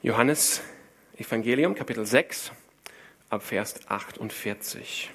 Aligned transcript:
Johannes 0.00 0.62
Evangelium, 1.16 1.74
Kapitel 1.74 2.06
6, 2.06 2.52
ab 3.30 3.42
Vers 3.42 3.80
48. 3.88 5.10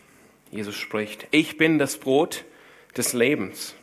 Jesus 0.51 0.75
spricht, 0.75 1.25
ich 1.31 1.55
bin 1.55 1.79
das 1.79 1.95
Brot 1.95 2.43
des 2.97 3.13
Lebens. 3.13 3.75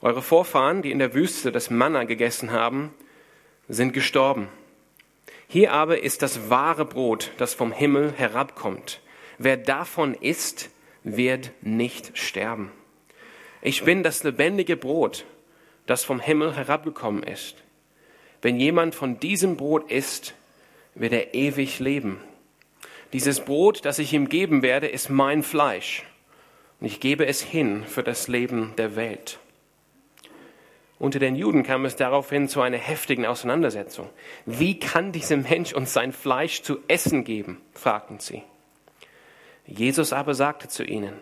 Eure 0.00 0.20
Vorfahren, 0.20 0.82
die 0.82 0.90
in 0.90 0.98
der 0.98 1.14
Wüste 1.14 1.52
das 1.52 1.70
Manna 1.70 2.02
gegessen 2.02 2.50
haben, 2.50 2.92
sind 3.68 3.92
gestorben. 3.92 4.48
Hier 5.46 5.72
aber 5.72 6.02
ist 6.02 6.22
das 6.22 6.50
wahre 6.50 6.84
Brot, 6.84 7.30
das 7.36 7.54
vom 7.54 7.70
Himmel 7.70 8.10
herabkommt. 8.10 9.00
Wer 9.38 9.56
davon 9.56 10.14
isst, 10.14 10.70
wird 11.04 11.52
nicht 11.60 12.18
sterben. 12.18 12.72
Ich 13.60 13.84
bin 13.84 14.02
das 14.02 14.24
lebendige 14.24 14.76
Brot, 14.76 15.26
das 15.86 16.04
vom 16.04 16.18
Himmel 16.18 16.56
herabgekommen 16.56 17.22
ist. 17.22 17.62
Wenn 18.42 18.58
jemand 18.58 18.96
von 18.96 19.20
diesem 19.20 19.56
Brot 19.56 19.90
isst, 19.90 20.34
wird 20.96 21.12
er 21.12 21.32
ewig 21.32 21.78
leben. 21.78 22.20
Dieses 23.12 23.40
Brot, 23.40 23.84
das 23.84 24.00
ich 24.00 24.12
ihm 24.12 24.28
geben 24.28 24.62
werde, 24.62 24.88
ist 24.88 25.08
mein 25.10 25.44
Fleisch. 25.44 26.02
Und 26.80 26.86
ich 26.86 26.98
gebe 26.98 27.24
es 27.24 27.40
hin 27.40 27.84
für 27.84 28.02
das 28.02 28.26
Leben 28.26 28.74
der 28.76 28.96
Welt. 28.96 29.38
Unter 30.98 31.20
den 31.20 31.36
Juden 31.36 31.62
kam 31.62 31.84
es 31.84 31.94
daraufhin 31.94 32.48
zu 32.48 32.60
einer 32.60 32.78
heftigen 32.78 33.26
Auseinandersetzung. 33.26 34.08
Wie 34.44 34.78
kann 34.78 35.12
dieser 35.12 35.36
Mensch 35.36 35.72
uns 35.72 35.92
sein 35.92 36.12
Fleisch 36.12 36.62
zu 36.62 36.78
essen 36.88 37.24
geben? 37.24 37.60
fragten 37.74 38.18
sie. 38.18 38.42
Jesus 39.66 40.12
aber 40.12 40.34
sagte 40.34 40.68
zu 40.68 40.84
ihnen, 40.84 41.14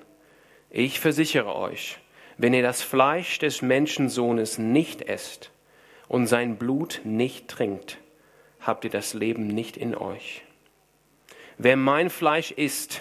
ich 0.70 1.00
versichere 1.00 1.54
euch, 1.54 1.98
wenn 2.38 2.54
ihr 2.54 2.62
das 2.62 2.80
Fleisch 2.82 3.38
des 3.38 3.60
Menschensohnes 3.60 4.58
nicht 4.58 5.02
esst 5.02 5.50
und 6.10 6.26
sein 6.26 6.56
Blut 6.56 7.02
nicht 7.04 7.46
trinkt, 7.46 7.98
habt 8.58 8.84
ihr 8.84 8.90
das 8.90 9.14
Leben 9.14 9.46
nicht 9.46 9.76
in 9.76 9.94
euch. 9.94 10.42
Wer 11.56 11.76
mein 11.76 12.10
Fleisch 12.10 12.50
isst 12.50 13.00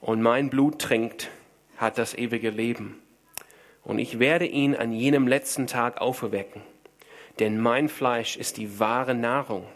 und 0.00 0.22
mein 0.22 0.48
Blut 0.48 0.78
trinkt, 0.78 1.28
hat 1.76 1.98
das 1.98 2.14
ewige 2.14 2.50
Leben. 2.50 3.02
Und 3.82 3.98
ich 3.98 4.20
werde 4.20 4.46
ihn 4.46 4.76
an 4.76 4.92
jenem 4.92 5.26
letzten 5.26 5.66
Tag 5.66 6.00
auferwecken. 6.00 6.62
Denn 7.40 7.58
mein 7.58 7.88
Fleisch 7.88 8.36
ist 8.36 8.58
die 8.58 8.78
wahre 8.78 9.16
Nahrung 9.16 9.66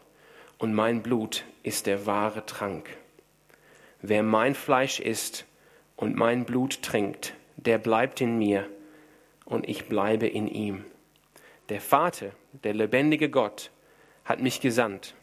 und 0.59 0.75
mein 0.75 1.03
Blut 1.03 1.45
ist 1.65 1.87
der 1.89 2.07
wahre 2.07 2.47
Trank. 2.47 2.89
Wer 4.01 4.23
mein 4.23 4.55
Fleisch 4.55 5.01
isst 5.01 5.45
und 5.97 6.15
mein 6.15 6.45
Blut 6.45 6.83
trinkt, 6.83 7.35
der 7.57 7.79
bleibt 7.79 8.21
in 8.21 8.39
mir 8.39 8.69
und 9.45 9.69
ich 9.69 9.89
bleibe 9.89 10.29
in 10.29 10.47
ihm. 10.47 10.85
Der 11.69 11.81
Vater, 11.81 12.33
der 12.53 12.75
lebendige 12.75 13.31
Gott, 13.31 13.71
hat 14.25 14.41
mich 14.41 14.61
gesandt 14.61 15.15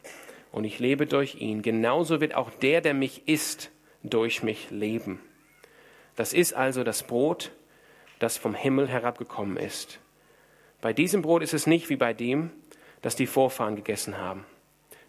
und 0.52 0.64
ich 0.64 0.80
lebe 0.80 1.06
durch 1.06 1.36
ihn. 1.36 1.62
Genauso 1.62 2.20
wird 2.20 2.36
auch 2.36 2.50
der, 2.50 2.82
der 2.82 2.94
mich 2.94 3.28
isst, 3.28 3.72
durch 4.04 4.42
mich 4.42 4.72
leben. 4.72 5.20
Das 6.16 6.34
ist 6.34 6.54
also 6.54 6.84
das 6.84 7.04
Brot, 7.04 7.52
das 8.20 8.38
vom 8.38 8.56
Himmel 8.56 8.88
herabgekommen 8.88 9.58
ist. 9.58 10.00
Bei 10.82 10.94
diesem 10.94 11.22
Brot 11.22 11.44
ist 11.44 11.54
es 11.54 11.68
nicht 11.68 11.90
wie 11.90 11.96
bei 11.96 12.14
dem, 12.14 12.52
das 13.02 13.16
die 13.16 13.28
Vorfahren 13.28 13.76
gegessen 13.76 14.18
haben. 14.18 14.46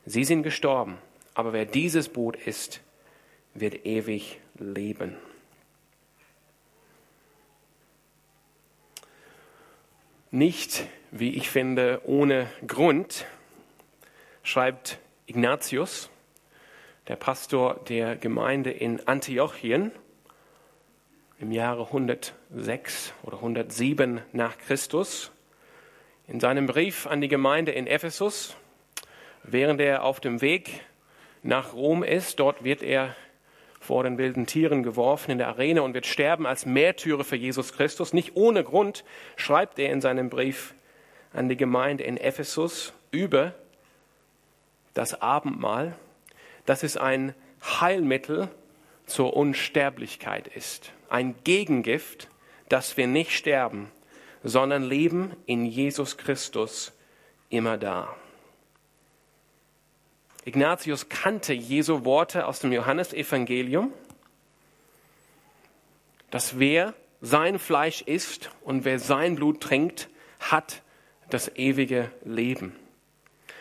Sie 0.05 0.25
sind 0.25 0.43
gestorben, 0.43 0.99
aber 1.35 1.53
wer 1.53 1.65
dieses 1.65 2.09
Brot 2.09 2.37
isst, 2.37 2.83
wird 3.55 3.87
ewig 3.87 4.41
leben. 4.59 5.17
Nicht, 10.35 10.87
wie 11.11 11.35
ich 11.37 11.51
finde, 11.51 12.01
ohne 12.07 12.49
Grund 12.67 13.27
schreibt 14.43 14.99
Ignatius, 15.27 16.09
der 17.07 17.17
Pastor 17.17 17.79
der 17.91 18.17
Gemeinde 18.17 18.71
in 18.71 19.07
Antiochien, 19.07 19.93
im 21.39 21.53
Jahre 21.53 21.85
106 21.85 23.13
oder 23.25 23.37
107 23.37 24.23
nach 24.33 24.57
Christus, 24.57 25.33
in 26.27 26.41
seinem 26.41 26.65
Brief 26.65 27.07
an 27.07 27.21
die 27.21 27.29
Gemeinde 27.29 27.73
in 27.73 27.87
Ephesus, 27.87 28.57
während 29.43 29.83
er 29.83 30.03
auf 30.03 30.19
dem 30.19 30.41
Weg 30.41 30.81
nach 31.43 31.75
Rom 31.75 32.03
ist, 32.03 32.41
dort 32.41 32.65
wird 32.65 32.83
er 32.83 33.15
vor 33.83 34.05
den 34.05 34.17
wilden 34.17 34.47
Tieren 34.47 34.85
geworfen 34.85 35.33
in 35.33 35.39
der 35.39 35.49
Arena 35.49 35.81
und 35.81 35.93
wird 35.93 36.07
sterben 36.07 36.47
als 36.47 36.67
Märtyrer 36.67 37.25
für 37.25 37.37
Jesus 37.37 37.73
Christus. 37.73 38.13
Nicht 38.13 38.37
ohne 38.37 38.63
Grund 38.63 39.05
schreibt 39.37 39.79
er 39.81 39.93
in 39.93 40.01
seinem 40.01 40.31
Brief 40.31 40.75
an 41.33 41.49
die 41.49 41.57
Gemeinde 41.57 42.05
in 42.05 42.17
Ephesus 42.17 42.93
über 43.11 43.55
das 44.95 45.21
Abendmahl, 45.21 45.97
dass 46.65 46.85
es 46.85 46.97
ein 46.97 47.35
Heilmittel 47.63 48.49
zur 49.07 49.37
Unsterblichkeit 49.37 50.47
ist. 50.47 50.93
Ein 51.09 51.35
Gegengift, 51.43 52.29
dass 52.69 52.97
wir 52.97 53.09
nicht 53.09 53.33
sterben, 53.33 53.91
sondern 54.45 54.85
leben 54.85 55.35
in 55.47 55.67
Jesus 55.67 56.17
Christus 56.17 56.93
immer 57.49 57.79
da. 57.79 58.15
Ignatius 60.45 61.09
kannte 61.09 61.53
Jesu 61.53 62.05
Worte 62.05 62.47
aus 62.47 62.59
dem 62.59 62.73
Johannesevangelium, 62.73 63.93
dass 66.31 66.59
wer 66.59 66.95
sein 67.21 67.61
Fleisch 67.61 68.03
isst 68.03 68.51
und 68.63 68.85
wer 68.85 68.99
sein 68.99 69.37
Blut 69.37 69.61
trinkt, 69.61 70.09
hat 70.41 70.83
das 71.31 71.57
ewige 71.57 72.11
Leben. 72.25 72.75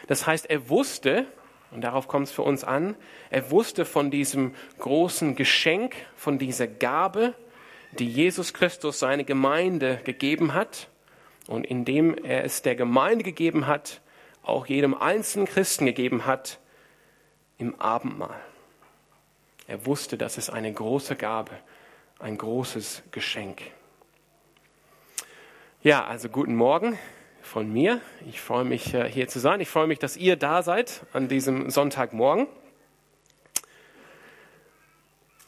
Das 0.07 0.25
heißt, 0.25 0.49
er 0.49 0.69
wusste, 0.69 1.27
und 1.69 1.81
darauf 1.81 2.07
kommt 2.07 2.27
es 2.27 2.33
für 2.33 2.41
uns 2.41 2.63
an, 2.63 2.95
er 3.29 3.51
wusste 3.51 3.85
von 3.85 4.09
diesem 4.09 4.55
großen 4.79 5.35
Geschenk, 5.35 5.95
von 6.15 6.39
dieser 6.39 6.67
Gabe, 6.67 7.35
die 7.99 8.09
Jesus 8.09 8.53
Christus 8.53 8.99
seine 8.99 9.23
Gemeinde 9.23 10.01
gegeben 10.03 10.55
hat 10.55 10.87
und 11.47 11.65
indem 11.65 12.15
er 12.23 12.43
es 12.43 12.63
der 12.63 12.75
Gemeinde 12.75 13.23
gegeben 13.23 13.67
hat, 13.67 14.01
auch 14.41 14.65
jedem 14.65 14.95
einzelnen 14.95 15.45
Christen 15.45 15.85
gegeben 15.85 16.25
hat, 16.25 16.59
im 17.61 17.79
Abendmahl. 17.79 18.39
Er 19.67 19.85
wusste, 19.85 20.17
das 20.17 20.37
ist 20.37 20.49
eine 20.49 20.73
große 20.73 21.15
Gabe, 21.15 21.51
ein 22.19 22.37
großes 22.37 23.03
Geschenk. 23.11 23.61
Ja, 25.83 26.05
also 26.05 26.27
guten 26.27 26.55
Morgen 26.55 26.97
von 27.41 27.71
mir. 27.71 28.01
Ich 28.27 28.41
freue 28.41 28.65
mich, 28.65 28.93
äh, 28.93 29.09
hier 29.09 29.27
zu 29.27 29.39
sein. 29.39 29.61
Ich 29.61 29.69
freue 29.69 29.87
mich, 29.87 29.99
dass 29.99 30.17
ihr 30.17 30.35
da 30.35 30.63
seid 30.63 31.05
an 31.13 31.27
diesem 31.27 31.69
Sonntagmorgen. 31.69 32.47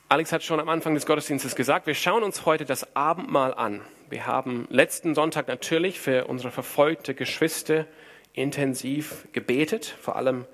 Alex 0.09 0.31
hat 0.31 0.43
schon 0.43 0.59
am 0.59 0.69
Anfang 0.69 0.93
des 0.93 1.07
Gottesdienstes 1.07 1.55
gesagt, 1.55 1.87
wir 1.87 1.95
schauen 1.95 2.21
uns 2.21 2.45
heute 2.45 2.65
das 2.65 2.95
Abendmahl 2.95 3.55
an. 3.55 3.81
Wir 4.09 4.27
haben 4.27 4.67
letzten 4.69 5.15
Sonntag 5.15 5.47
natürlich 5.47 5.99
für 5.99 6.25
unsere 6.25 6.51
verfolgte 6.51 7.15
Geschwister 7.15 7.87
intensiv 8.33 9.27
gebetet, 9.31 9.85
vor 9.99 10.15
allem 10.15 10.45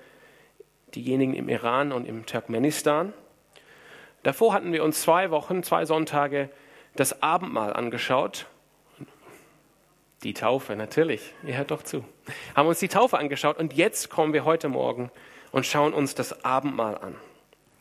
diejenigen 0.94 1.34
im 1.34 1.48
Iran 1.48 1.92
und 1.92 2.06
im 2.06 2.26
Turkmenistan. 2.26 3.12
Davor 4.22 4.52
hatten 4.52 4.72
wir 4.72 4.84
uns 4.84 5.02
zwei 5.02 5.30
Wochen, 5.30 5.62
zwei 5.62 5.84
Sonntage 5.84 6.50
das 6.96 7.22
Abendmahl 7.22 7.72
angeschaut. 7.72 8.46
Die 10.22 10.34
Taufe, 10.34 10.76
natürlich, 10.76 11.32
ihr 11.44 11.56
hört 11.56 11.70
doch 11.70 11.82
zu. 11.82 12.04
Haben 12.54 12.68
uns 12.68 12.78
die 12.78 12.88
Taufe 12.88 13.18
angeschaut 13.18 13.58
und 13.58 13.72
jetzt 13.72 14.10
kommen 14.10 14.34
wir 14.34 14.44
heute 14.44 14.68
Morgen 14.68 15.10
und 15.50 15.64
schauen 15.64 15.94
uns 15.94 16.14
das 16.14 16.44
Abendmahl 16.44 16.98
an. 16.98 17.16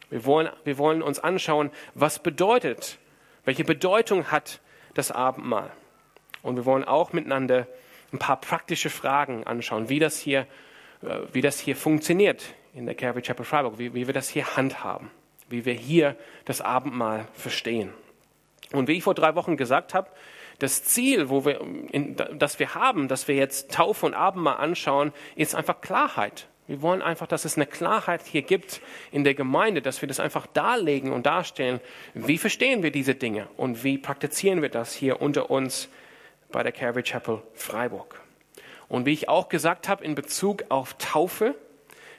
Wir 0.10 0.26
wollen, 0.26 0.50
wir 0.64 0.78
wollen 0.78 1.02
uns 1.02 1.20
anschauen, 1.20 1.70
was 1.96 2.20
bedeutet, 2.20 2.98
welche 3.44 3.66
Bedeutung 3.66 4.32
hat 4.32 4.62
das 4.94 5.12
Abendmahl. 5.12 5.72
Und 6.42 6.56
wir 6.56 6.66
wollen 6.66 6.86
auch 6.86 7.12
miteinander 7.12 7.68
ein 8.14 8.20
paar 8.20 8.40
praktische 8.40 8.90
Fragen 8.90 9.44
anschauen, 9.46 9.90
wie 9.90 10.00
das 10.00 10.18
hier, 10.18 10.48
äh, 11.04 11.20
wie 11.34 11.42
das 11.42 11.60
hier 11.60 11.76
funktioniert 11.76 12.56
in 12.74 12.86
der 12.86 12.96
Calvary 12.96 13.22
Chapel 13.22 13.46
Freiburg, 13.46 13.78
wie, 13.78 13.94
wie 13.94 14.08
wir 14.08 14.14
das 14.14 14.30
hier 14.30 14.56
handhaben, 14.56 15.12
wie 15.50 15.66
wir 15.66 15.74
hier 15.74 16.16
das 16.46 16.62
Abendmahl 16.62 17.28
verstehen. 17.34 17.94
Und 18.72 18.88
wie 18.88 18.98
ich 18.98 19.04
vor 19.04 19.16
drei 19.16 19.36
Wochen 19.36 19.58
gesagt 19.58 19.94
habe, 19.94 20.10
das 20.60 20.84
Ziel, 20.84 21.30
wo 21.30 21.46
wir, 21.46 21.62
in, 21.92 22.16
das 22.38 22.60
wir 22.60 22.76
haben, 22.76 23.08
dass 23.08 23.28
wir 23.28 23.36
jetzt 23.36 23.72
Taufe 23.72 24.06
und 24.06 24.14
Abendmahl 24.14 24.58
anschauen, 24.58 25.14
ist 25.36 25.56
einfach 25.56 25.82
Klarheit. 25.82 26.48
Wir 26.68 26.84
wollen 26.84 27.02
einfach, 27.02 27.26
dass 27.26 27.46
es 27.46 27.56
eine 27.56 27.66
Klarheit 27.66 28.22
hier 28.28 28.44
gibt 28.44 28.82
in 29.12 29.24
der 29.24 29.34
Gemeinde, 29.34 29.82
dass 29.82 30.02
wir 30.02 30.08
das 30.08 30.20
einfach 30.20 30.46
darlegen 30.46 31.12
und 31.12 31.26
darstellen. 31.26 31.80
Wie 32.14 32.38
verstehen 32.38 32.84
wir 32.84 32.92
diese 32.92 33.16
Dinge 33.16 33.48
und 33.58 33.84
wie 33.84 33.98
praktizieren 33.98 34.62
wir 34.62 34.70
das 34.70 34.94
hier 34.94 35.20
unter 35.20 35.50
uns 35.50 35.90
bei 36.52 36.62
der 36.62 36.72
Calvary 36.72 37.02
Chapel 37.02 37.42
Freiburg? 37.56 38.22
Und 38.88 39.08
wie 39.08 39.14
ich 39.14 39.30
auch 39.30 39.50
gesagt 39.50 39.88
habe, 39.88 40.04
in 40.04 40.14
Bezug 40.14 40.66
auf 40.70 40.96
Taufe, 41.00 41.56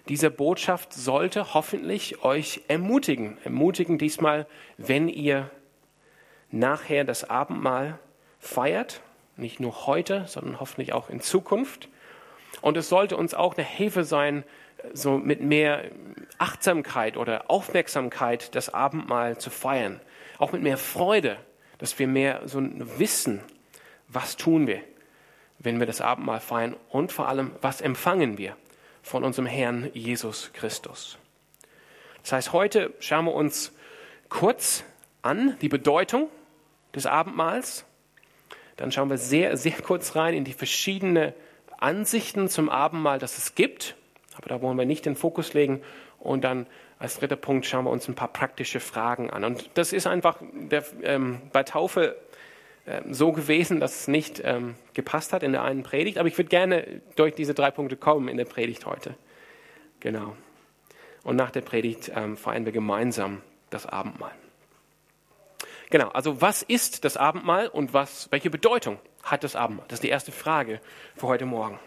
diese 0.09 0.31
Botschaft 0.31 0.93
sollte 0.93 1.55
hoffentlich 1.55 2.25
euch 2.25 2.63
ermutigen. 2.69 3.39
Ermutigen 3.45 3.99
diesmal, 3.99 4.47
wenn 4.77 5.09
ihr 5.09 5.51
nachher 6.51 7.05
das 7.05 7.29
Abendmahl 7.29 7.99
feiert, 8.39 9.01
nicht 9.37 9.61
nur 9.61 9.87
heute, 9.87 10.25
sondern 10.27 10.61
hoffentlich 10.61 10.93
auch 10.93 11.09
in 11.11 11.21
Zukunft. 11.21 11.89
Und 12.61 12.77
es 12.77 12.89
sollte 12.89 13.17
uns 13.17 13.35
auch 13.35 13.57
eine 13.57 13.67
Hilfe 13.67 14.05
sein 14.05 14.45
so 14.93 15.19
mit 15.19 15.43
mehr 15.43 15.85
Achtsamkeit 16.39 17.17
oder 17.17 17.51
Aufmerksamkeit 17.51 18.55
das 18.55 18.73
Abendmahl 18.73 19.39
zu 19.39 19.51
feiern. 19.51 20.01
Auch 20.39 20.53
mit 20.53 20.63
mehr 20.63 20.79
Freude, 20.79 21.37
dass 21.79 21.99
wir 21.99 22.07
mehr 22.07 22.43
so 22.47 22.63
wissen, 22.99 23.41
was 24.09 24.37
tun 24.37 24.67
wir, 24.67 24.81
wenn 25.59 25.79
wir 25.79 25.87
das 25.87 26.01
Abendmahl 26.01 26.41
feiern 26.41 26.75
und 26.89 27.13
vor 27.13 27.29
allem, 27.29 27.53
was 27.61 27.83
empfangen 27.83 28.39
wir 28.39 28.57
von 29.03 29.25
unserem 29.25 29.47
Herrn 29.47 29.91
Jesus 29.95 30.51
Christus. 30.53 31.19
Das 32.23 32.33
heißt, 32.33 32.53
heute 32.53 32.93
schauen 33.01 33.25
wir 33.25 33.35
uns 33.35 33.73
kurz 34.29 34.85
an 35.23 35.57
die 35.61 35.69
Bedeutung 35.69 36.29
des 36.95 37.07
Abendmahls. 37.07 37.85
Dann 38.77 38.93
schauen 38.93 39.11
wir 39.11 39.19
sehr, 39.19 39.57
sehr 39.57 39.73
kurz 39.73 40.17
rein 40.17 40.35
in 40.35 40.45
die 40.45 40.53
verschiedenen 40.53 41.33
Ansichten 41.79 42.49
zum 42.49 42.69
Abendmahl, 42.69 43.19
das 43.19 43.39
es 43.39 43.55
gibt. 43.55 43.97
Aber 44.37 44.49
da 44.49 44.63
wollen 44.63 44.79
wir 44.79 44.87
nicht 44.87 45.07
den 45.07 45.17
Fokus 45.17 45.55
legen. 45.55 45.83
Und 46.19 46.45
dann 46.45 46.67
als 46.99 47.19
dritter 47.19 47.37
Punkt 47.37 47.67
schauen 47.67 47.85
wir 47.85 47.91
uns 47.91 48.09
ein 48.09 48.15
paar 48.15 48.29
praktische 48.29 48.81
Fragen 48.81 49.31
an. 49.31 49.45
Und 49.45 49.71
das 49.75 49.93
ist 49.93 50.07
einfach 50.07 50.39
der, 50.53 50.85
ähm, 51.03 51.41
bei 51.53 51.63
Taufe 51.63 52.17
so 53.11 53.33
gewesen, 53.33 53.81
dass 53.81 54.01
es 54.01 54.09
nicht 54.09 54.41
ähm, 54.45 54.75
gepasst 54.95 55.33
hat 55.33 55.43
in 55.43 55.53
der 55.53 55.63
einen 55.63 55.83
Predigt. 55.83 56.19
Aber 56.19 56.29
ich 56.29 56.37
würde 56.39 56.49
gerne 56.49 57.01
durch 57.17 57.35
diese 57.35 57.55
drei 57.55 57.71
Punkte 57.71 57.97
kommen 57.97 58.29
in 58.29 58.37
der 58.37 58.45
Predigt 58.45 58.87
heute. 58.87 59.15
Genau. 60.01 60.37
Und 61.23 61.37
nach 61.37 61.51
der 61.51 61.61
Predigt 61.61 62.11
ähm, 62.15 62.37
feiern 62.37 62.65
wir 62.65 62.73
gemeinsam 62.73 63.43
das 63.71 63.87
Abendmahl. 63.87 64.33
Genau, 65.91 66.09
also 66.09 66.41
was 66.41 66.63
ist 66.63 67.05
das 67.05 67.17
Abendmahl 67.17 67.67
und 67.67 67.93
was, 67.93 68.29
welche 68.31 68.49
Bedeutung 68.49 68.99
hat 69.23 69.45
das 69.45 69.57
Abendmahl? 69.57 69.87
Das 69.89 69.97
ist 69.97 70.05
die 70.05 70.09
erste 70.09 70.33
Frage 70.33 70.81
für 71.17 71.27
heute 71.27 71.47
Morgen. 71.47 71.79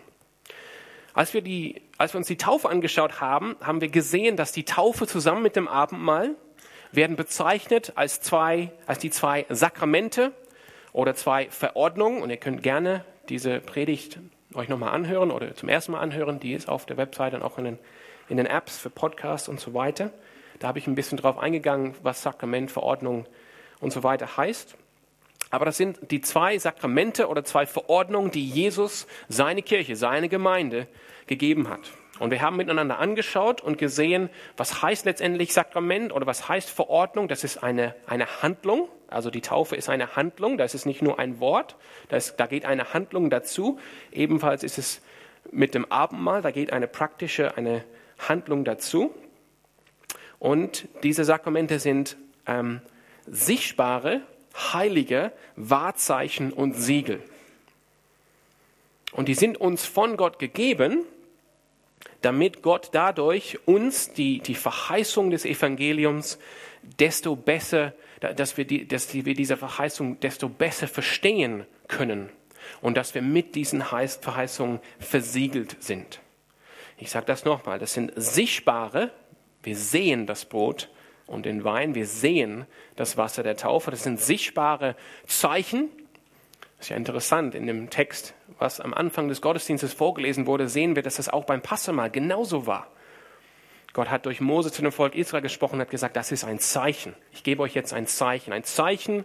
Als 1.13 1.33
wir, 1.33 1.41
die, 1.41 1.81
als 1.97 2.13
wir 2.13 2.17
uns 2.17 2.27
die 2.27 2.37
Taufe 2.37 2.69
angeschaut 2.69 3.21
haben, 3.21 3.55
haben 3.61 3.81
wir 3.81 3.89
gesehen, 3.89 4.35
dass 4.35 4.51
die 4.51 4.65
Taufe 4.65 5.07
zusammen 5.07 5.43
mit 5.43 5.55
dem 5.55 5.67
Abendmahl 5.67 6.35
werden 6.91 7.15
bezeichnet 7.15 7.93
als, 7.95 8.19
zwei, 8.21 8.71
als 8.87 8.99
die 8.99 9.09
zwei 9.09 9.45
Sakramente 9.49 10.33
oder 10.93 11.15
zwei 11.15 11.49
Verordnungen. 11.49 12.21
Und 12.21 12.29
ihr 12.29 12.37
könnt 12.37 12.63
gerne 12.63 13.03
diese 13.27 13.59
Predigt 13.59 14.19
euch 14.53 14.69
nochmal 14.69 14.93
anhören 14.93 15.31
oder 15.31 15.55
zum 15.55 15.69
ersten 15.69 15.93
Mal 15.93 15.99
anhören. 15.99 16.39
Die 16.39 16.53
ist 16.53 16.69
auf 16.69 16.85
der 16.85 16.97
Webseite 16.97 17.35
und 17.35 17.43
auch 17.43 17.57
in 17.57 17.65
den, 17.65 17.79
in 18.29 18.37
den 18.37 18.45
Apps 18.45 18.77
für 18.77 18.89
Podcasts 18.89 19.49
und 19.49 19.59
so 19.59 19.73
weiter. 19.73 20.11
Da 20.59 20.67
habe 20.67 20.79
ich 20.79 20.87
ein 20.87 20.95
bisschen 20.95 21.17
drauf 21.17 21.37
eingegangen, 21.37 21.95
was 22.03 22.21
Sakrament, 22.21 22.71
Verordnung 22.71 23.25
und 23.79 23.91
so 23.91 24.03
weiter 24.03 24.37
heißt. 24.37 24.77
Aber 25.49 25.65
das 25.65 25.77
sind 25.77 25.99
die 26.09 26.21
zwei 26.21 26.57
Sakramente 26.57 27.27
oder 27.27 27.43
zwei 27.43 27.65
Verordnungen, 27.65 28.31
die 28.31 28.47
Jesus 28.47 29.07
seine 29.27 29.61
Kirche, 29.61 29.95
seine 29.95 30.29
Gemeinde 30.29 30.87
gegeben 31.27 31.69
hat. 31.69 31.91
Und 32.19 32.29
wir 32.29 32.41
haben 32.41 32.57
miteinander 32.57 32.99
angeschaut 32.99 33.61
und 33.61 33.77
gesehen, 33.77 34.29
was 34.55 34.81
heißt 34.81 35.05
letztendlich 35.05 35.53
Sakrament 35.53 36.13
oder 36.13 36.27
was 36.27 36.47
heißt 36.47 36.69
Verordnung. 36.69 37.27
Das 37.27 37.43
ist 37.43 37.63
eine, 37.63 37.95
eine 38.05 38.41
Handlung. 38.43 38.87
Also 39.07 39.31
die 39.31 39.41
Taufe 39.41 39.75
ist 39.75 39.89
eine 39.89 40.15
Handlung. 40.15 40.57
Das 40.57 40.75
ist 40.75 40.85
nicht 40.85 41.01
nur 41.01 41.17
ein 41.17 41.39
Wort. 41.39 41.75
Das, 42.09 42.35
da 42.35 42.45
geht 42.45 42.65
eine 42.65 42.93
Handlung 42.93 43.29
dazu. 43.29 43.79
Ebenfalls 44.11 44.63
ist 44.63 44.77
es 44.77 45.01
mit 45.51 45.73
dem 45.73 45.91
Abendmahl. 45.91 46.43
Da 46.43 46.51
geht 46.51 46.71
eine 46.71 46.87
praktische, 46.87 47.57
eine 47.57 47.83
Handlung 48.19 48.63
dazu. 48.63 49.13
Und 50.37 50.87
diese 51.01 51.23
Sakramente 51.23 51.79
sind 51.79 52.15
ähm, 52.45 52.81
sichtbare, 53.25 54.21
heilige 54.55 55.31
Wahrzeichen 55.55 56.53
und 56.53 56.73
Siegel. 56.73 57.21
Und 59.13 59.27
die 59.27 59.35
sind 59.35 59.57
uns 59.57 59.85
von 59.85 60.17
Gott 60.17 60.37
gegeben, 60.37 61.05
damit 62.23 62.61
Gott 62.61 62.89
dadurch 62.93 63.59
uns 63.67 64.13
die, 64.13 64.39
die 64.39 64.55
Verheißung 64.55 65.29
des 65.29 65.45
Evangeliums 65.45 66.39
desto 66.99 67.35
besser, 67.35 67.93
dass 68.19 68.57
wir, 68.57 68.65
die, 68.65 68.87
dass 68.87 69.13
wir 69.13 69.35
diese 69.35 69.57
Verheißung 69.57 70.19
desto 70.21 70.49
besser 70.49 70.87
verstehen 70.87 71.65
können 71.87 72.29
und 72.81 72.95
dass 72.95 73.13
wir 73.13 73.21
mit 73.21 73.55
diesen 73.55 73.81
Verheißungen 73.81 74.79
versiegelt 74.99 75.77
sind. 75.83 76.21
Ich 76.97 77.11
sage 77.11 77.25
das 77.25 77.43
nochmal, 77.43 77.79
das 77.79 77.93
sind 77.93 78.13
sichtbare, 78.15 79.11
wir 79.61 79.75
sehen 79.75 80.25
das 80.25 80.45
Brot 80.45 80.89
und 81.27 81.45
den 81.45 81.63
Wein, 81.63 81.95
wir 81.95 82.05
sehen 82.05 82.65
das 82.95 83.17
Wasser 83.17 83.43
der 83.43 83.57
Taufe, 83.57 83.91
das 83.91 84.03
sind 84.03 84.19
sichtbare 84.19 84.95
Zeichen. 85.27 85.89
Das 86.77 86.87
ist 86.87 86.89
ja 86.89 86.97
interessant, 86.97 87.55
in 87.55 87.67
dem 87.67 87.89
Text, 87.89 88.33
was 88.59 88.79
am 88.79 88.93
Anfang 88.93 89.27
des 89.27 89.41
Gottesdienstes 89.41 89.93
vorgelesen 89.93 90.47
wurde, 90.47 90.67
sehen 90.67 90.95
wir, 90.95 91.03
dass 91.03 91.15
das 91.15 91.29
auch 91.29 91.45
beim 91.45 91.61
Passamal 91.61 92.09
genauso 92.09 92.65
war. 92.67 92.87
Gott 93.93 94.09
hat 94.09 94.25
durch 94.25 94.41
Mose 94.41 94.71
zu 94.71 94.81
dem 94.81 94.91
Volk 94.91 95.15
Israel 95.15 95.43
gesprochen 95.43 95.75
und 95.75 95.81
hat 95.81 95.91
gesagt, 95.91 96.15
das 96.15 96.31
ist 96.31 96.43
ein 96.43 96.59
Zeichen. 96.59 97.13
Ich 97.31 97.43
gebe 97.43 97.61
euch 97.61 97.75
jetzt 97.75 97.93
ein 97.93 98.07
Zeichen. 98.07 98.51
Ein 98.51 98.63
Zeichen 98.63 99.23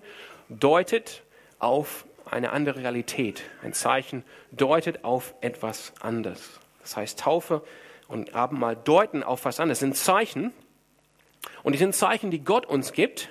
deutet 0.50 1.22
auf 1.58 2.04
eine 2.30 2.52
andere 2.52 2.80
Realität. 2.80 3.42
Ein 3.62 3.72
Zeichen 3.72 4.24
deutet 4.52 5.04
auf 5.04 5.34
etwas 5.40 5.94
anderes. 6.00 6.60
Das 6.82 6.96
heißt, 6.96 7.18
Taufe 7.18 7.62
und 8.08 8.34
Abendmahl 8.34 8.76
deuten 8.76 9.22
auf 9.22 9.46
was 9.46 9.58
anderes. 9.58 9.78
Das 9.78 9.86
sind 9.86 9.96
Zeichen. 9.96 10.52
Und 11.62 11.72
die 11.72 11.78
sind 11.78 11.94
Zeichen, 11.94 12.30
die 12.30 12.44
Gott 12.44 12.66
uns 12.66 12.92
gibt, 12.92 13.30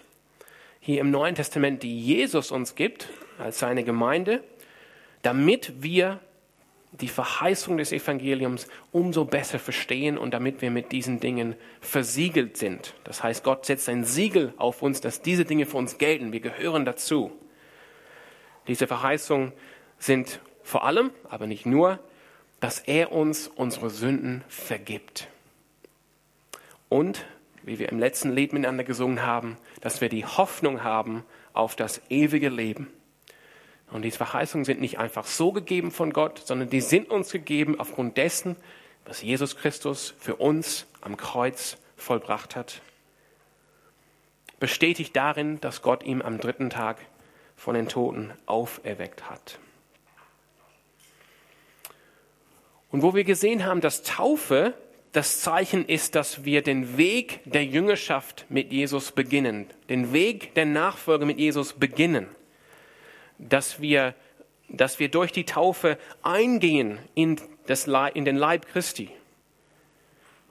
hier 0.79 1.01
im 1.01 1.11
Neuen 1.11 1.35
Testament, 1.35 1.83
die 1.83 1.99
Jesus 1.99 2.51
uns 2.51 2.75
gibt 2.75 3.09
als 3.37 3.59
seine 3.59 3.83
Gemeinde, 3.83 4.43
damit 5.27 5.83
wir 5.83 6.21
die 6.93 7.09
Verheißung 7.09 7.77
des 7.77 7.91
Evangeliums 7.91 8.69
umso 8.93 9.25
besser 9.25 9.59
verstehen 9.59 10.17
und 10.17 10.33
damit 10.33 10.61
wir 10.61 10.71
mit 10.71 10.93
diesen 10.93 11.19
Dingen 11.19 11.55
versiegelt 11.81 12.55
sind. 12.55 12.93
Das 13.03 13.23
heißt, 13.23 13.43
Gott 13.43 13.65
setzt 13.65 13.89
ein 13.89 14.05
Siegel 14.05 14.53
auf 14.55 14.81
uns, 14.81 15.01
dass 15.01 15.21
diese 15.21 15.43
Dinge 15.43 15.65
für 15.65 15.75
uns 15.75 15.97
gelten. 15.97 16.31
Wir 16.31 16.39
gehören 16.39 16.85
dazu. 16.85 17.33
Diese 18.69 18.87
Verheißungen 18.87 19.51
sind 19.99 20.39
vor 20.63 20.85
allem, 20.85 21.11
aber 21.27 21.45
nicht 21.45 21.65
nur, 21.65 21.99
dass 22.61 22.79
er 22.79 23.11
uns 23.11 23.49
unsere 23.49 23.89
Sünden 23.89 24.45
vergibt. 24.47 25.27
Und, 26.87 27.25
wie 27.63 27.79
wir 27.79 27.89
im 27.89 27.99
letzten 27.99 28.31
Lied 28.31 28.53
miteinander 28.53 28.85
gesungen 28.85 29.23
haben, 29.23 29.57
dass 29.81 29.99
wir 29.99 30.07
die 30.07 30.25
Hoffnung 30.25 30.85
haben 30.85 31.25
auf 31.51 31.75
das 31.75 32.01
ewige 32.07 32.47
Leben. 32.47 32.87
Und 33.91 34.01
diese 34.01 34.17
Verheißungen 34.17 34.65
sind 34.65 34.81
nicht 34.81 34.99
einfach 34.99 35.25
so 35.25 35.51
gegeben 35.51 35.91
von 35.91 36.11
Gott, 36.11 36.41
sondern 36.45 36.69
die 36.69 36.81
sind 36.81 37.09
uns 37.09 37.31
gegeben 37.31 37.79
aufgrund 37.79 38.17
dessen, 38.17 38.55
was 39.05 39.21
Jesus 39.21 39.55
Christus 39.55 40.13
für 40.19 40.35
uns 40.35 40.85
am 41.01 41.15
Kreuz 41.15 41.77
vollbracht 41.95 42.55
hat. 42.55 42.81
Bestätigt 44.59 45.15
darin, 45.15 45.61
dass 45.61 45.81
Gott 45.81 46.03
ihm 46.03 46.21
am 46.21 46.39
dritten 46.39 46.69
Tag 46.69 46.97
von 47.55 47.75
den 47.75 47.87
Toten 47.87 48.33
auferweckt 48.45 49.29
hat. 49.29 49.59
Und 52.91 53.01
wo 53.01 53.13
wir 53.13 53.23
gesehen 53.23 53.65
haben, 53.65 53.81
dass 53.81 54.03
Taufe 54.03 54.73
das 55.11 55.41
Zeichen 55.41 55.85
ist, 55.85 56.15
dass 56.15 56.45
wir 56.45 56.61
den 56.61 56.97
Weg 56.97 57.41
der 57.45 57.65
Jüngerschaft 57.65 58.45
mit 58.49 58.71
Jesus 58.71 59.11
beginnen, 59.11 59.67
den 59.89 60.13
Weg 60.13 60.53
der 60.55 60.65
Nachfolge 60.65 61.25
mit 61.25 61.39
Jesus 61.39 61.73
beginnen, 61.73 62.27
dass 63.37 63.81
wir, 63.81 64.15
dass 64.69 64.99
wir 64.99 65.09
durch 65.09 65.31
die 65.31 65.45
Taufe 65.45 65.97
eingehen 66.21 66.99
in, 67.15 67.39
das 67.67 67.87
in 68.13 68.25
den 68.25 68.35
Leib 68.35 68.67
Christi. 68.67 69.09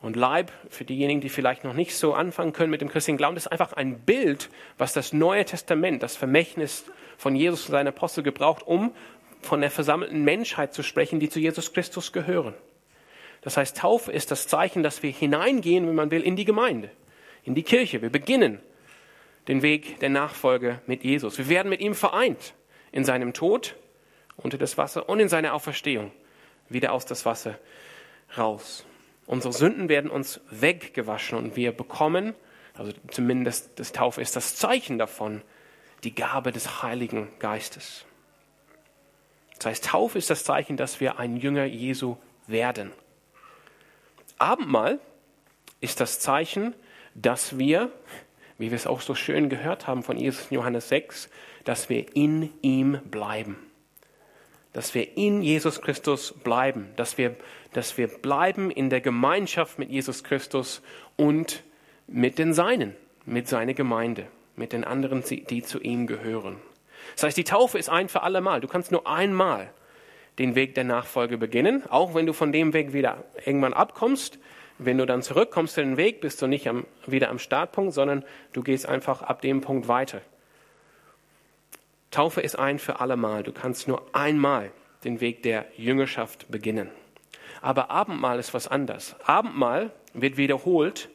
Und 0.01 0.15
Leib, 0.15 0.53
für 0.69 0.85
diejenigen, 0.85 1.21
die 1.21 1.29
vielleicht 1.29 1.65
noch 1.65 1.73
nicht 1.73 1.97
so 1.97 2.15
anfangen 2.15 2.53
können 2.53 2.71
mit 2.71 2.81
dem 2.81 2.89
christlichen 2.89 3.17
Glauben, 3.17 3.37
ist 3.37 3.49
einfach 3.49 3.73
ein 3.73 3.99
Bild, 4.01 4.51
was 4.79 4.93
das 4.93 5.13
Neue 5.13 5.45
Testament, 5.45 6.03
das 6.03 6.17
Vermächtnis 6.17 6.85
von 7.17 7.35
Jesus 7.35 7.67
und 7.67 7.73
seinen 7.73 7.89
Apostel 7.89 8.23
gebraucht, 8.23 8.63
um 8.67 8.93
von 9.41 9.61
der 9.61 9.71
versammelten 9.71 10.23
Menschheit 10.23 10.75
zu 10.75 10.83
sprechen, 10.83 11.19
die 11.19 11.29
zu 11.29 11.41
Jesus 11.41 11.73
Christus 11.73 12.13
gehören. 12.13 12.55
Das 13.41 13.57
heißt, 13.57 13.79
Taufe 13.79 14.13
ist 14.13 14.31
das 14.31 14.49
Zeichen, 14.49 14.83
dass 14.83 15.03
wir 15.03 15.11
hineingehen, 15.11 15.87
wenn 15.87 15.95
man 15.95 16.11
will, 16.11 16.23
in 16.23 16.37
die 16.37 16.45
Gemeinde, 16.45 16.91
in 17.45 17.55
die 17.55 17.63
Kirche. 17.63 18.03
Wir 18.03 18.11
beginnen 18.11 18.61
den 19.49 19.63
Weg 19.63 20.01
der 20.01 20.11
Nachfolge 20.11 20.81
mit 20.87 21.05
Jesus. 21.05 21.39
Wir 21.39 21.49
werden 21.49 21.69
mit 21.69 21.81
ihm 21.81 21.95
vereint 21.95 22.55
in 22.93 23.05
seinem 23.05 23.33
Tod 23.33 23.77
unter 24.37 24.59
das 24.59 24.79
Wasser 24.79 25.09
und 25.09 25.21
in 25.21 25.29
seiner 25.29 25.55
Auferstehung 25.55 26.13
wieder 26.69 26.93
aus 26.93 27.07
das 27.07 27.25
Wasser 27.25 27.59
raus. 28.37 28.85
Unsere 29.27 29.53
Sünden 29.53 29.89
werden 29.89 30.11
uns 30.11 30.41
weggewaschen 30.51 31.37
und 31.37 31.57
wir 31.57 31.73
bekommen, 31.73 32.35
also 32.75 32.93
zumindest 33.11 33.79
das 33.79 33.93
Taufe 33.93 34.21
ist 34.21 34.37
das 34.37 34.57
Zeichen 34.57 34.99
davon, 34.99 35.43
die 36.05 36.15
Gabe 36.15 36.53
des 36.53 36.83
Heiligen 36.83 37.29
Geistes. 37.39 38.05
Das 39.59 39.67
heißt, 39.67 39.85
Taufe 39.87 40.19
ist 40.19 40.31
das 40.31 40.45
Zeichen, 40.45 40.77
dass 40.77 41.01
wir 41.01 41.19
ein 41.19 41.37
Jünger 41.37 41.65
Jesu 41.65 42.17
werden. 42.47 42.93
Abendmahl 44.39 45.01
ist 45.81 46.01
das 46.01 46.21
Zeichen, 46.21 46.75
dass 47.15 47.59
wir, 47.59 47.91
wie 48.59 48.71
wir 48.71 48.77
es 48.77 48.87
auch 48.87 49.01
so 49.01 49.15
schön 49.15 49.49
gehört 49.49 49.87
haben 49.87 50.03
von 50.03 50.19
Jesus 50.19 50.51
in 50.51 50.57
Johannes 50.57 50.89
6, 50.89 51.31
dass 51.67 51.91
wir 51.91 52.17
in 52.17 52.51
ihm 52.63 52.99
bleiben. 53.11 53.59
dass 54.73 54.95
wir 54.95 55.17
in 55.17 55.41
Jesus 55.41 55.81
Christus 55.81 56.35
bleiben, 56.45 56.91
dass 56.97 57.17
wir, 57.17 57.35
dass 57.73 57.97
wir 57.97 58.09
bleiben 58.09 58.71
in 58.71 58.91
der 58.91 59.01
Gemeinschaft 59.01 59.79
mit 59.79 59.89
Jesus 59.89 60.23
Christus 60.23 60.83
und 61.17 61.63
mit 62.07 62.39
den 62.39 62.53
Seinen, 62.53 62.95
mit 63.25 63.49
seiner 63.49 63.73
Gemeinde, 63.73 64.27
mit 64.55 64.75
den 64.75 64.85
anderen, 64.85 65.25
die 65.25 65.63
zu 65.63 65.81
ihm 65.81 66.07
gehören. 66.07 66.57
Das 67.15 67.23
heißt, 67.23 67.39
die 67.39 67.45
Taufe 67.45 67.79
ist 67.79 67.89
ein 67.89 68.11
für 68.11 68.23
alle 68.23 68.43
Mal. 68.43 68.61
Du 68.61 68.69
kannst 68.69 68.93
nur 68.93 69.07
einmal 69.07 69.71
den 70.39 70.55
Weg 70.57 70.75
der 70.75 70.85
Nachfolge 70.85 71.39
beginnen, 71.39 71.83
auch 71.89 72.15
wenn 72.15 72.27
du 72.27 72.35
von 72.35 72.53
dem 72.53 72.75
Weg 72.75 72.93
wieder 72.93 73.25
irgendwann 73.47 73.73
abkommst. 73.73 74.39
Wenn 74.79 74.99
du 74.99 75.07
dann 75.07 75.23
zurückkommst 75.23 75.77
zu 75.77 75.81
den 75.81 75.97
Weg, 75.97 76.21
bist 76.21 76.43
du 76.43 76.47
nicht 76.47 76.69
am, 76.69 76.85
wieder 77.07 77.31
am 77.31 77.39
Startpunkt, 77.39 77.95
sondern 77.95 78.27
du 78.53 78.63
gehst 78.63 78.87
einfach 78.87 79.23
ab 79.23 79.41
dem 79.41 79.63
Punkt 79.63 79.89
weiter. 79.89 80.21
Taufe 82.11 82.41
ist 82.41 82.59
ein 82.59 82.79
für 82.79 83.01
alle 83.01 83.17
Mal. 83.17 83.43
Du 83.43 83.53
kannst 83.53 83.89
nur 83.89 84.03
einmal 84.15 84.71
den 85.05 85.21
Weg 85.21 85.43
der 85.43 85.67
Jüngerschaft 85.77 86.51
beginnen. 86.51 86.91
Aber 87.63 87.91
Abendmahl 87.91 88.39
ist 88.39 88.55
was 88.55 88.69
anderes. 88.69 89.17
Abendmahl 89.25 89.91
wird 90.15 90.37
wiederholt 90.37 91.09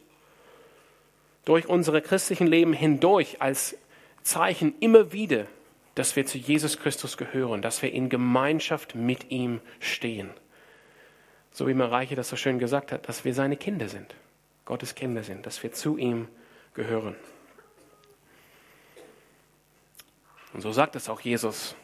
durch 1.45 1.67
unsere 1.67 2.01
christlichen 2.01 2.47
Leben 2.47 2.73
hindurch 2.73 3.41
als 3.41 3.77
Zeichen 4.23 4.75
immer 4.79 5.11
wieder 5.11 5.47
dass 5.95 6.15
wir 6.15 6.25
zu 6.25 6.37
Jesus 6.37 6.77
Christus 6.79 7.17
gehören, 7.17 7.61
dass 7.61 7.81
wir 7.81 7.91
in 7.91 8.09
Gemeinschaft 8.09 8.95
mit 8.95 9.29
ihm 9.29 9.59
stehen. 9.79 10.29
So 11.51 11.67
wie 11.67 11.73
Mareiche 11.73 12.15
das 12.15 12.29
so 12.29 12.35
schön 12.35 12.59
gesagt 12.59 12.91
hat, 12.91 13.09
dass 13.09 13.25
wir 13.25 13.33
seine 13.33 13.57
Kinder 13.57 13.89
sind, 13.89 14.15
Gottes 14.65 14.95
Kinder 14.95 15.23
sind, 15.23 15.45
dass 15.45 15.63
wir 15.63 15.73
zu 15.73 15.97
ihm 15.97 16.27
gehören. 16.73 17.15
Und 20.53 20.61
so 20.61 20.71
sagt 20.71 20.95
es 20.95 21.09
auch 21.09 21.21
Jesus 21.21 21.75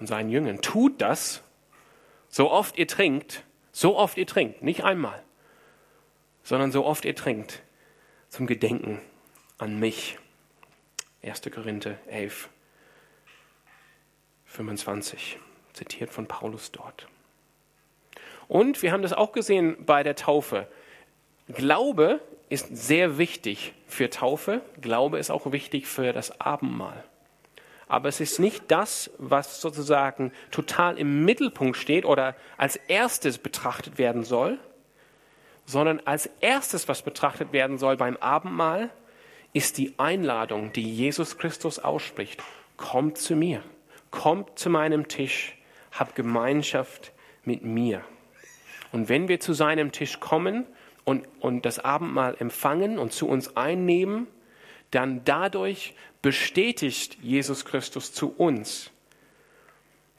und 0.00 0.06
seinen 0.06 0.30
Jüngern, 0.30 0.60
tut 0.60 1.00
das, 1.00 1.42
so 2.28 2.50
oft 2.50 2.76
ihr 2.76 2.86
trinkt, 2.86 3.44
so 3.72 3.96
oft 3.96 4.18
ihr 4.18 4.26
trinkt, 4.26 4.62
nicht 4.62 4.84
einmal, 4.84 5.22
sondern 6.42 6.72
so 6.72 6.84
oft 6.84 7.04
ihr 7.04 7.14
trinkt, 7.14 7.62
zum 8.28 8.46
Gedenken 8.46 9.00
an 9.56 9.78
mich. 9.78 10.18
1. 11.22 11.42
Korinther 11.52 11.98
11, 12.06 12.48
25, 14.44 15.38
zitiert 15.72 16.10
von 16.10 16.26
Paulus 16.26 16.70
dort. 16.70 17.08
Und 18.46 18.82
wir 18.82 18.92
haben 18.92 19.02
das 19.02 19.12
auch 19.12 19.32
gesehen 19.32 19.84
bei 19.84 20.02
der 20.02 20.14
Taufe. 20.16 20.68
Glaube 21.48 22.20
ist 22.48 22.74
sehr 22.76 23.18
wichtig 23.18 23.74
für 23.86 24.08
Taufe. 24.08 24.62
Glaube 24.80 25.18
ist 25.18 25.30
auch 25.30 25.52
wichtig 25.52 25.86
für 25.86 26.12
das 26.12 26.40
Abendmahl. 26.40 27.04
Aber 27.88 28.08
es 28.08 28.20
ist 28.20 28.38
nicht 28.38 28.64
das, 28.68 29.10
was 29.18 29.60
sozusagen 29.60 30.32
total 30.50 30.98
im 30.98 31.24
Mittelpunkt 31.24 31.76
steht 31.76 32.04
oder 32.04 32.36
als 32.56 32.76
erstes 32.76 33.38
betrachtet 33.38 33.98
werden 33.98 34.24
soll, 34.24 34.58
sondern 35.64 36.00
als 36.04 36.30
erstes, 36.40 36.88
was 36.88 37.02
betrachtet 37.02 37.52
werden 37.52 37.78
soll 37.78 37.96
beim 37.96 38.16
Abendmahl, 38.16 38.90
ist 39.52 39.78
die 39.78 39.94
Einladung, 39.98 40.72
die 40.72 40.82
Jesus 40.82 41.38
Christus 41.38 41.78
ausspricht. 41.78 42.42
Kommt 42.76 43.18
zu 43.18 43.34
mir 43.34 43.62
kommt 44.10 44.58
zu 44.58 44.70
meinem 44.70 45.08
Tisch, 45.08 45.56
habt 45.92 46.14
Gemeinschaft 46.14 47.12
mit 47.44 47.62
mir. 47.62 48.02
Und 48.92 49.08
wenn 49.08 49.28
wir 49.28 49.40
zu 49.40 49.52
seinem 49.52 49.92
Tisch 49.92 50.20
kommen 50.20 50.66
und, 51.04 51.26
und 51.40 51.64
das 51.66 51.78
Abendmahl 51.78 52.36
empfangen 52.38 52.98
und 52.98 53.12
zu 53.12 53.28
uns 53.28 53.56
einnehmen, 53.56 54.26
dann 54.90 55.22
dadurch 55.24 55.94
bestätigt 56.22 57.18
Jesus 57.22 57.64
Christus 57.64 58.12
zu 58.12 58.34
uns, 58.36 58.90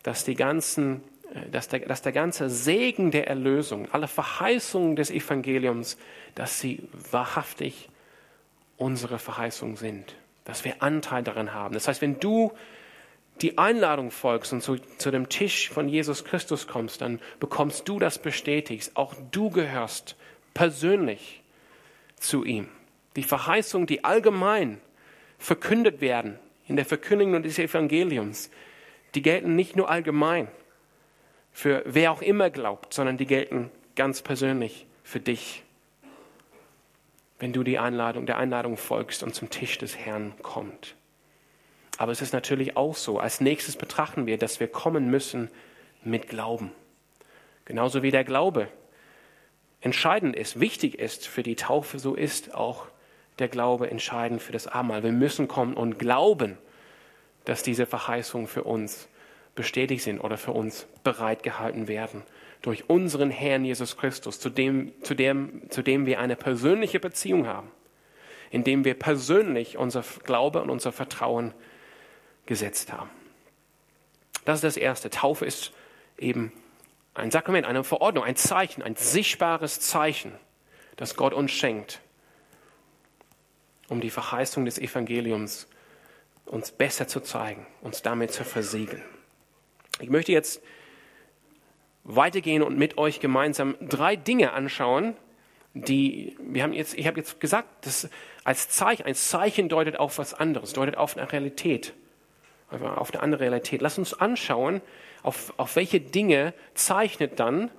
dass, 0.04 0.24
die 0.24 0.36
ganzen, 0.36 1.04
äh, 1.34 1.50
dass, 1.50 1.68
der, 1.68 1.80
dass 1.80 2.02
der 2.02 2.12
ganze 2.12 2.50
Segen 2.50 3.12
der 3.12 3.28
Erlösung, 3.28 3.88
alle 3.92 4.08
Verheißungen 4.08 4.96
des 4.96 5.12
Evangeliums, 5.12 5.98
dass 6.36 6.60
sie 6.60 6.88
wahrhaftig 7.12 7.90
unsere 8.78 9.20
Verheißungen 9.20 9.76
sind, 9.76 10.16
dass 10.46 10.64
wir 10.64 10.82
Anteil 10.82 11.24
daran 11.24 11.54
haben. 11.54 11.74
Das 11.74 11.88
heißt, 11.88 12.02
wenn 12.02 12.20
du 12.20 12.52
die 13.42 13.58
Einladung 13.58 14.12
folgst 14.12 14.52
und 14.54 14.62
zu, 14.62 14.78
zu 14.98 15.12
dem 15.12 15.30
Tisch 15.30 15.70
von 15.70 15.88
Jesus 15.88 16.26
Christus 16.26 16.68
kommst, 16.68 17.02
dann 17.02 17.20
bekommst 17.40 17.88
du 17.88 18.00
das 18.00 18.20
bestätigt. 18.20 18.92
Auch 18.96 19.14
du 19.32 19.50
gehörst 19.50 20.16
persönlich 20.54 21.42
zu 22.18 22.44
ihm. 22.44 22.68
Die 23.16 23.24
Verheißungen, 23.24 23.88
die 23.88 24.04
allgemein 24.04 24.82
verkündet 25.40 26.02
werden 26.02 26.38
in 26.68 26.76
der 26.76 26.86
Verkündigung 26.86 27.42
des 27.42 27.58
Evangeliums, 27.58 28.52
die 29.16 29.24
gelten 29.24 29.56
nicht 29.56 29.76
nur 29.76 29.90
allgemein 29.90 30.48
für 31.52 31.82
wer 31.86 32.12
auch 32.12 32.22
immer 32.22 32.52
glaubt, 32.52 32.94
sondern 32.94 33.18
die 33.18 33.26
gelten 33.26 33.72
ganz 33.96 34.22
persönlich 34.22 34.86
für 35.04 35.20
dich, 35.20 35.64
wenn 37.40 37.54
du 37.54 37.64
die 37.64 37.80
Einladung, 37.80 38.26
der 38.26 38.38
Einladung 38.38 38.78
folgst 38.78 39.24
und 39.24 39.34
zum 39.34 39.50
Tisch 39.50 39.78
des 39.78 39.98
Herrn 39.98 40.34
kommst. 40.42 40.96
Aber 41.98 42.12
es 42.12 42.22
ist 42.22 42.34
natürlich 42.34 42.78
auch 42.78 42.96
so, 42.96 43.20
als 43.20 43.42
nächstes 43.42 43.76
betrachten 43.76 44.26
wir, 44.26 44.38
dass 44.38 44.60
wir 44.60 44.68
kommen 44.68 45.10
müssen 45.10 45.50
mit 46.04 46.30
Glauben. 46.30 46.72
Genauso 47.66 48.04
wie 48.04 48.12
der 48.12 48.24
Glaube 48.24 48.70
entscheidend 49.82 50.36
ist, 50.36 50.60
wichtig 50.60 51.00
ist 51.00 51.28
für 51.28 51.44
die 51.44 51.56
Taufe, 51.56 52.00
so 52.00 52.16
ist 52.16 52.54
auch 52.54 52.88
der 53.40 53.48
Glaube 53.48 53.90
entscheidend 53.90 54.42
für 54.42 54.52
das 54.52 54.68
Abendmahl. 54.68 55.04
Wir 55.04 55.12
müssen 55.12 55.48
kommen 55.48 55.74
und 55.74 56.00
glauben, 56.00 56.58
dass 57.46 57.64
diese 57.64 57.86
Verheißungen 57.86 58.48
für 58.48 58.64
uns 58.64 59.08
bestätigt 59.56 60.04
sind 60.04 60.20
oder 60.20 60.38
für 60.38 60.52
uns 60.52 60.88
bereitgehalten 61.04 61.88
werden 61.88 62.24
durch 62.62 62.90
unseren 62.90 63.32
Herrn 63.32 63.64
Jesus 63.66 63.98
Christus, 63.98 64.40
zu 64.40 64.50
dem, 64.50 64.92
zu 65.04 65.14
dem, 65.14 65.70
zu 65.70 65.82
dem 65.82 66.06
wir 66.06 66.20
eine 66.20 66.36
persönliche 66.36 67.00
Beziehung 67.00 67.48
haben, 67.48 67.72
in 68.52 68.64
dem 68.64 68.84
wir 68.84 68.94
persönlich 68.94 69.78
unser 69.78 70.04
Glaube 70.24 70.62
und 70.62 70.70
unser 70.70 70.92
Vertrauen 70.92 71.54
gesetzt 72.46 72.92
haben. 72.92 73.10
Das 74.46 74.56
ist 74.58 74.64
das 74.64 74.78
Erste. 74.78 75.10
Taufe 75.10 75.46
ist 75.46 75.72
eben 76.18 76.52
ein 77.14 77.32
Sakrament, 77.32 77.66
eine 77.66 77.84
Verordnung, 77.84 78.24
ein 78.24 78.36
Zeichen, 78.36 78.82
ein 78.82 78.96
sichtbares 78.96 79.80
Zeichen, 79.80 80.34
das 80.98 81.16
Gott 81.16 81.34
uns 81.34 81.52
schenkt, 81.52 82.02
um 83.90 84.02
die 84.02 84.10
Verheißung 84.10 84.66
des 84.66 84.78
Evangeliums 84.78 85.68
uns 86.46 86.72
besser 86.72 87.08
zu 87.08 87.20
zeigen, 87.20 87.66
uns 87.82 88.02
damit 88.02 88.32
zu 88.32 88.44
versiegeln. 88.44 89.04
Ich 90.00 90.10
möchte 90.10 90.32
jetzt 90.32 90.62
weitergehen 92.04 92.64
und 92.64 92.78
mit 92.78 92.98
euch 92.98 93.20
gemeinsam 93.20 93.76
drei 93.82 94.16
Dinge 94.16 94.54
anschauen, 94.54 95.16
die 95.74 96.36
wir 96.40 96.64
haben 96.64 96.74
jetzt, 96.74 96.98
ich 96.98 97.06
habe 97.06 97.20
jetzt 97.20 97.40
gesagt, 97.40 97.86
das 97.86 98.10
als 98.44 98.70
Zeichen, 98.70 99.06
ein 99.06 99.16
Zeichen 99.16 99.70
deutet 99.70 100.00
auf 100.00 100.18
was 100.18 100.34
anderes, 100.34 100.74
deutet 100.74 100.98
auf 100.98 101.16
eine 101.16 101.32
Realität 101.32 101.94
auf 102.72 103.14
eine 103.14 103.24
andere 103.24 103.42
Realität. 103.42 103.82
Lass 103.82 103.98
uns 103.98 104.14
anschauen, 104.14 104.82
auf, 105.24 105.54
auf 105.58 105.76
welche 105.76 106.00
Dinge 106.00 106.54
zeichnet 106.74 107.40
dann 107.40 107.72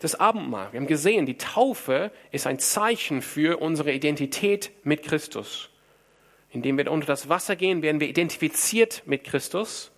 das 0.00 0.14
Abendmahl. 0.14 0.72
Wir 0.72 0.80
haben 0.80 0.86
gesehen, 0.86 1.26
die 1.26 1.38
Taufe 1.38 2.10
ist 2.30 2.46
ein 2.46 2.58
Zeichen 2.58 3.22
für 3.22 3.60
unsere 3.60 3.92
Identität 3.92 4.70
mit 4.84 5.02
Christus. 5.02 5.70
Indem 6.50 6.78
wir 6.78 6.90
unter 6.90 7.06
das 7.06 7.28
Wasser 7.28 7.56
gehen, 7.56 7.82
werden 7.82 8.00
wir 8.00 8.08
identifiziert 8.08 9.02
mit 9.06 9.24
Christus. 9.24 9.92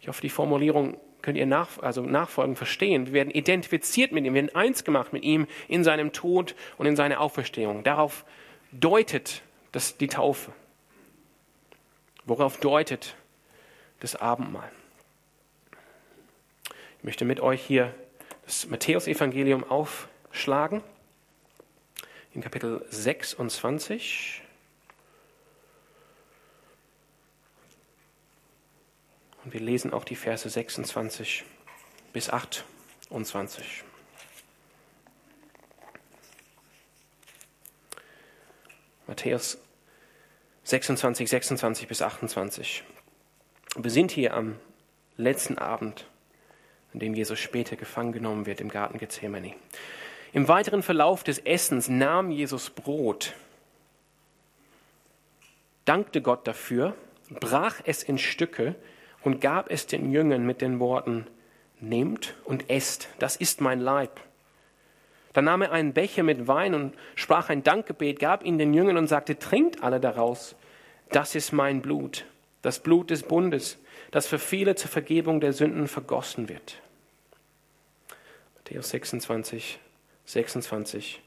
Ich 0.00 0.08
hoffe, 0.08 0.22
die 0.22 0.30
Formulierung 0.30 0.96
könnt 1.22 1.36
ihr 1.36 1.46
nach, 1.46 1.78
also 1.80 2.02
nachfolgen, 2.02 2.56
verstehen. 2.56 3.06
Wir 3.06 3.12
werden 3.12 3.30
identifiziert 3.30 4.12
mit 4.12 4.24
ihm, 4.24 4.34
wir 4.34 4.42
werden 4.42 4.54
eins 4.54 4.84
gemacht 4.84 5.12
mit 5.12 5.24
ihm 5.24 5.46
in 5.66 5.84
seinem 5.84 6.12
Tod 6.12 6.54
und 6.78 6.86
in 6.86 6.96
seiner 6.96 7.20
Auferstehung. 7.20 7.84
Darauf 7.84 8.24
deutet 8.72 9.42
das 9.72 9.98
die 9.98 10.08
Taufe. 10.08 10.52
Worauf 12.24 12.58
deutet 12.58 13.14
das 14.00 14.16
Abendmahl. 14.16 14.70
Ich 16.98 17.04
möchte 17.04 17.24
mit 17.24 17.40
euch 17.40 17.62
hier 17.62 17.94
das 18.48 18.66
Matthäusevangelium 18.66 19.62
aufschlagen, 19.62 20.82
in 22.32 22.40
Kapitel 22.40 22.82
26. 22.88 24.40
Und 29.44 29.52
wir 29.52 29.60
lesen 29.60 29.92
auch 29.92 30.04
die 30.04 30.16
Verse 30.16 30.48
26 30.48 31.44
bis 32.14 32.30
28. 32.30 33.84
Matthäus 39.06 39.58
26, 40.64 41.28
26 41.28 41.86
bis 41.86 42.00
28. 42.00 42.82
Wir 43.76 43.90
sind 43.90 44.10
hier 44.10 44.32
am 44.32 44.58
letzten 45.18 45.58
Abend, 45.58 46.06
an 46.98 47.00
dem 47.00 47.14
Jesus 47.14 47.38
später 47.38 47.76
gefangen 47.76 48.10
genommen 48.10 48.44
wird 48.44 48.60
im 48.60 48.70
Garten 48.70 48.98
Gethsemane. 48.98 49.54
Im 50.32 50.48
weiteren 50.48 50.82
Verlauf 50.82 51.22
des 51.22 51.38
Essens 51.38 51.88
nahm 51.88 52.32
Jesus 52.32 52.70
Brot, 52.70 53.34
dankte 55.84 56.20
Gott 56.20 56.44
dafür, 56.48 56.96
brach 57.30 57.76
es 57.84 58.02
in 58.02 58.18
Stücke 58.18 58.74
und 59.22 59.40
gab 59.40 59.70
es 59.70 59.86
den 59.86 60.10
Jüngern 60.10 60.44
mit 60.44 60.60
den 60.60 60.80
Worten, 60.80 61.28
nehmt 61.78 62.34
und 62.42 62.68
esst, 62.68 63.10
das 63.20 63.36
ist 63.36 63.60
mein 63.60 63.78
Leib. 63.78 64.18
Dann 65.34 65.44
nahm 65.44 65.62
er 65.62 65.70
einen 65.70 65.92
Becher 65.92 66.24
mit 66.24 66.48
Wein 66.48 66.74
und 66.74 66.96
sprach 67.14 67.48
ein 67.48 67.62
Dankgebet, 67.62 68.18
gab 68.18 68.44
ihn 68.44 68.58
den 68.58 68.74
Jüngern 68.74 68.96
und 68.96 69.06
sagte, 69.06 69.38
trinkt 69.38 69.84
alle 69.84 70.00
daraus, 70.00 70.56
das 71.10 71.36
ist 71.36 71.52
mein 71.52 71.80
Blut, 71.80 72.24
das 72.62 72.80
Blut 72.80 73.10
des 73.10 73.22
Bundes, 73.22 73.78
das 74.10 74.26
für 74.26 74.40
viele 74.40 74.74
zur 74.74 74.90
Vergebung 74.90 75.38
der 75.38 75.52
Sünden 75.52 75.86
vergossen 75.86 76.48
wird. 76.48 76.82
Matthäus 78.68 78.90
26, 78.90 79.78
26 80.26 81.22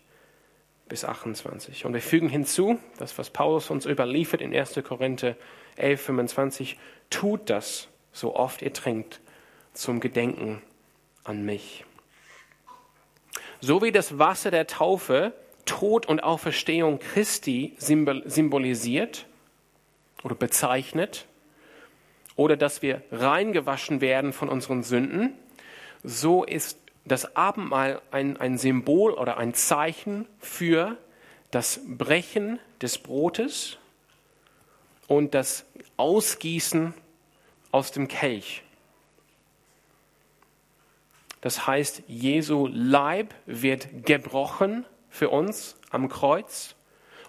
bis 0.88 1.04
28. 1.04 1.86
Und 1.86 1.94
wir 1.94 2.02
fügen 2.02 2.30
hinzu, 2.30 2.78
das, 3.00 3.18
was 3.18 3.32
Paulus 3.32 3.72
uns 3.72 3.88
überliefert 3.88 4.42
in 4.42 4.56
1. 4.56 4.80
Korinther 4.84 5.36
11, 5.76 6.02
25, 6.02 6.78
tut 7.10 7.50
das, 7.50 7.88
so 8.14 8.36
oft 8.36 8.62
ihr 8.62 8.74
trinkt, 8.74 9.22
zum 9.74 10.02
Gedenken 10.02 10.62
an 11.24 11.44
mich. 11.44 11.84
So 13.60 13.82
wie 13.82 13.92
das 13.92 14.20
Wasser 14.20 14.52
der 14.52 14.68
Taufe 14.68 15.34
Tod 15.66 16.06
und 16.06 16.20
Auferstehung 16.20 17.00
Christi 17.00 17.76
symbolisiert 17.80 19.26
oder 20.22 20.36
bezeichnet, 20.36 21.26
oder 22.36 22.56
dass 22.56 22.84
wir 22.84 23.02
reingewaschen 23.12 24.00
werden 24.00 24.32
von 24.32 24.48
unseren 24.48 24.84
Sünden, 24.84 25.34
so 26.04 26.44
ist 26.44 26.81
das 27.06 27.36
Abendmahl 27.36 28.02
ein, 28.12 28.38
ein 28.38 28.58
Symbol 28.58 29.14
oder 29.14 29.38
ein 29.38 29.54
Zeichen 29.54 30.28
für 30.40 30.98
das 31.50 31.82
Brechen 31.86 32.60
des 32.82 32.98
Brotes 32.98 33.78
und 35.08 35.34
das 35.34 35.66
Ausgießen 35.98 36.94
aus 37.72 37.92
dem 37.92 38.08
Kelch. 38.08 38.64
Das 41.42 41.66
heißt, 41.66 42.04
Jesu 42.08 42.68
Leib 42.72 43.34
wird 43.46 44.06
gebrochen 44.06 44.86
für 45.10 45.30
uns 45.30 45.76
am 45.90 46.08
Kreuz 46.08 46.76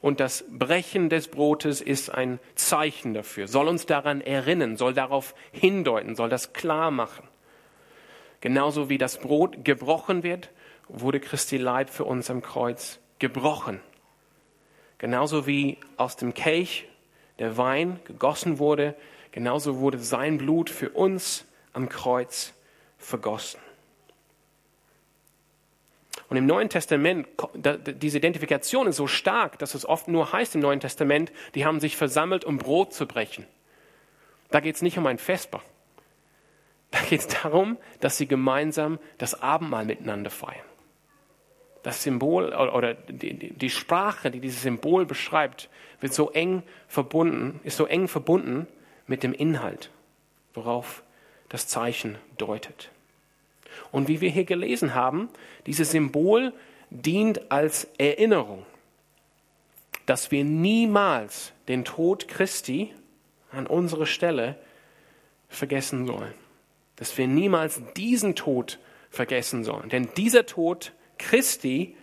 und 0.02 0.21
das 0.21 0.45
Brechen 0.50 1.09
des 1.09 1.29
Brotes 1.29 1.81
ist 1.81 2.11
ein 2.11 2.38
Zeichen 2.55 3.14
dafür, 3.14 3.49
soll 3.49 3.69
uns 3.69 3.87
daran 3.87 4.21
erinnern, 4.21 4.76
soll 4.76 4.93
darauf 4.93 5.35
hindeuten, 5.50 6.14
soll 6.14 6.29
das 6.29 6.52
klar 6.52 6.91
machen. 6.91 7.26
Genauso 8.42 8.88
wie 8.88 8.99
das 8.99 9.18
Brot 9.18 9.64
gebrochen 9.64 10.25
wird, 10.25 10.50
wurde 10.88 11.20
Christi 11.20 11.56
Leib 11.56 11.88
für 11.88 12.04
uns 12.04 12.28
am 12.28 12.42
Kreuz 12.42 12.99
gebrochen. 13.20 13.80
Genauso 14.99 15.46
wie 15.46 15.78
aus 15.96 16.16
dem 16.16 16.34
Kelch 16.34 16.88
der 17.38 17.56
Wein 17.56 18.00
gegossen 18.04 18.58
wurde, 18.58 18.96
genauso 19.30 19.78
wurde 19.78 20.00
sein 20.00 20.38
Blut 20.38 20.70
für 20.70 20.90
uns 20.90 21.46
am 21.72 21.88
Kreuz 21.88 22.52
vergossen. 22.99 23.61
Und 26.28 26.37
im 26.37 26.46
Neuen 26.46 26.68
Testament, 26.68 27.28
diese 27.54 28.18
Identifikation 28.18 28.88
ist 28.88 28.96
so 28.96 29.06
stark, 29.06 29.58
dass 29.61 29.76
es 29.76 29.87
oft 29.87 30.08
nur 30.08 30.32
heißt 30.32 30.56
im 30.56 30.62
Neuen 30.62 30.80
Testament, 30.80 31.30
die 31.54 31.64
haben 31.64 31.78
sich 31.78 31.96
versammelt, 31.96 32.44
um 32.44 32.58
Brot 32.58 32.92
zu 32.92 33.06
brechen. 33.06 33.46
Da 34.50 34.58
geht 34.58 34.75
es 34.75 34.82
nicht 34.82 34.99
um 34.99 35.06
ein 35.06 35.18
Vesper. 35.18 35.62
Da 36.92 37.00
geht 37.00 37.20
es 37.20 37.26
darum, 37.26 37.78
dass 38.00 38.18
sie 38.18 38.28
gemeinsam 38.28 39.00
das 39.18 39.42
Abendmahl 39.42 39.84
miteinander 39.84 40.30
feiern. 40.30 40.64
Das 41.82 42.04
Symbol 42.04 42.54
oder 42.54 42.94
die 42.94 43.70
Sprache, 43.70 44.30
die 44.30 44.38
dieses 44.38 44.62
Symbol 44.62 45.04
beschreibt, 45.04 45.68
wird 46.00 46.14
so 46.14 46.30
eng 46.30 46.62
verbunden, 46.87 47.58
ist 47.64 47.76
so 47.76 47.87
eng 47.87 48.06
verbunden 48.06 48.68
mit 49.08 49.25
dem 49.25 49.32
Inhalt, 49.32 49.90
worauf 50.54 51.02
das 51.49 51.66
Zeichen 51.66 52.18
deutet. 52.37 52.90
Und 53.90 54.06
wie 54.06 54.20
wir 54.20 54.30
hier 54.30 54.44
gelesen 54.44 54.94
haben, 54.94 55.28
dieses 55.66 55.90
Symbol 55.90 56.52
dient 56.90 57.50
als 57.50 57.88
Erinnerung, 57.99 58.64
dass 60.04 60.30
wir 60.30 60.44
niemals 60.44 61.52
den 61.68 61.84
Tod 61.84 62.28
Christi 62.28 62.92
an 63.50 63.66
unserer 63.66 64.07
Stelle 64.07 64.57
vergessen 65.48 66.07
sollen 66.07 66.35
dass 67.03 67.19
wir 67.19 67.27
niemals 67.27 67.83
diesen 67.97 68.37
Tod 68.37 68.79
vergessen 69.11 69.65
sollen. 69.65 69.88
Denn 69.88 70.11
dieser 70.17 70.47
Tod 70.47 70.93
Christi 71.19 71.97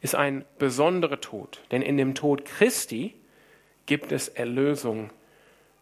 ist 0.00 0.14
ein 0.14 0.46
besonderer 0.58 1.20
Tod. 1.20 1.60
Denn 1.72 1.82
in 1.82 1.98
dem 1.98 2.14
Tod 2.14 2.46
Christi 2.46 3.12
gibt 3.84 4.12
es 4.12 4.28
Erlösung 4.28 5.10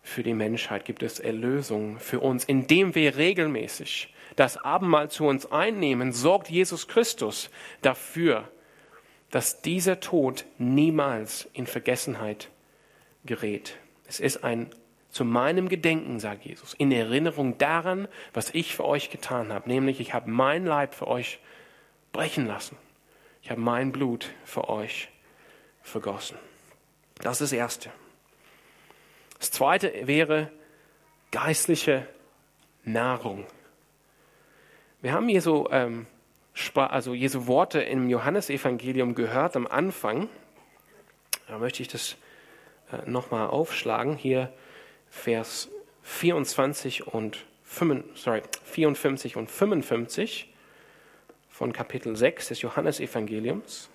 für 0.02 0.24
die 0.24 0.34
Menschheit, 0.34 0.86
gibt 0.86 1.04
es 1.04 1.20
Erlösung 1.20 2.00
für 2.00 2.18
uns. 2.18 2.42
Indem 2.42 2.96
wir 2.96 3.16
regelmäßig 3.16 4.12
das 4.34 4.56
Abendmahl 4.56 5.08
zu 5.08 5.26
uns 5.26 5.52
einnehmen, 5.52 6.10
sorgt 6.10 6.50
Jesus 6.50 6.88
Christus 6.88 7.50
dafür, 7.80 8.48
dass 9.30 9.62
dieser 9.62 10.00
Tod 10.00 10.46
niemals 10.58 11.48
in 11.52 11.68
Vergessenheit 11.68 12.50
gerät. 13.24 13.76
Es 14.08 14.18
ist 14.18 14.42
ein 14.42 14.68
zu 15.14 15.24
meinem 15.24 15.68
Gedenken, 15.68 16.18
sagt 16.18 16.44
Jesus, 16.44 16.74
in 16.74 16.90
Erinnerung 16.90 17.56
daran, 17.56 18.08
was 18.32 18.50
ich 18.50 18.74
für 18.74 18.84
euch 18.84 19.10
getan 19.10 19.52
habe, 19.52 19.68
nämlich 19.68 20.00
ich 20.00 20.12
habe 20.12 20.28
mein 20.28 20.66
Leib 20.66 20.92
für 20.92 21.06
euch 21.06 21.38
brechen 22.12 22.48
lassen. 22.48 22.76
Ich 23.40 23.48
habe 23.48 23.60
mein 23.60 23.92
Blut 23.92 24.32
für 24.44 24.68
euch 24.68 25.08
vergossen. 25.82 26.36
Das 27.20 27.40
ist 27.40 27.52
das 27.52 27.52
Erste. 27.52 27.92
Das 29.38 29.52
Zweite 29.52 29.92
wäre 30.08 30.50
geistliche 31.30 32.08
Nahrung. 32.82 33.46
Wir 35.00 35.12
haben 35.12 35.40
so, 35.40 35.70
ähm, 35.70 36.06
also 36.74 37.14
Jesu 37.14 37.46
Worte 37.46 37.80
im 37.80 38.08
Johannesevangelium 38.08 39.14
gehört 39.14 39.54
am 39.54 39.68
Anfang. 39.68 40.28
Da 41.46 41.58
möchte 41.58 41.82
ich 41.82 41.88
das 41.88 42.16
äh, 42.90 43.08
nochmal 43.08 43.46
aufschlagen. 43.46 44.16
Hier 44.16 44.52
Vers 45.14 45.70
24 46.02 47.06
und 47.06 47.46
5, 47.62 48.04
sorry, 48.14 48.42
54 48.64 49.36
und 49.36 49.50
55 49.50 50.52
von 51.48 51.72
Kapitel 51.72 52.14
6 52.14 52.48
des 52.48 52.60
Johannesevangeliums. 52.60 53.88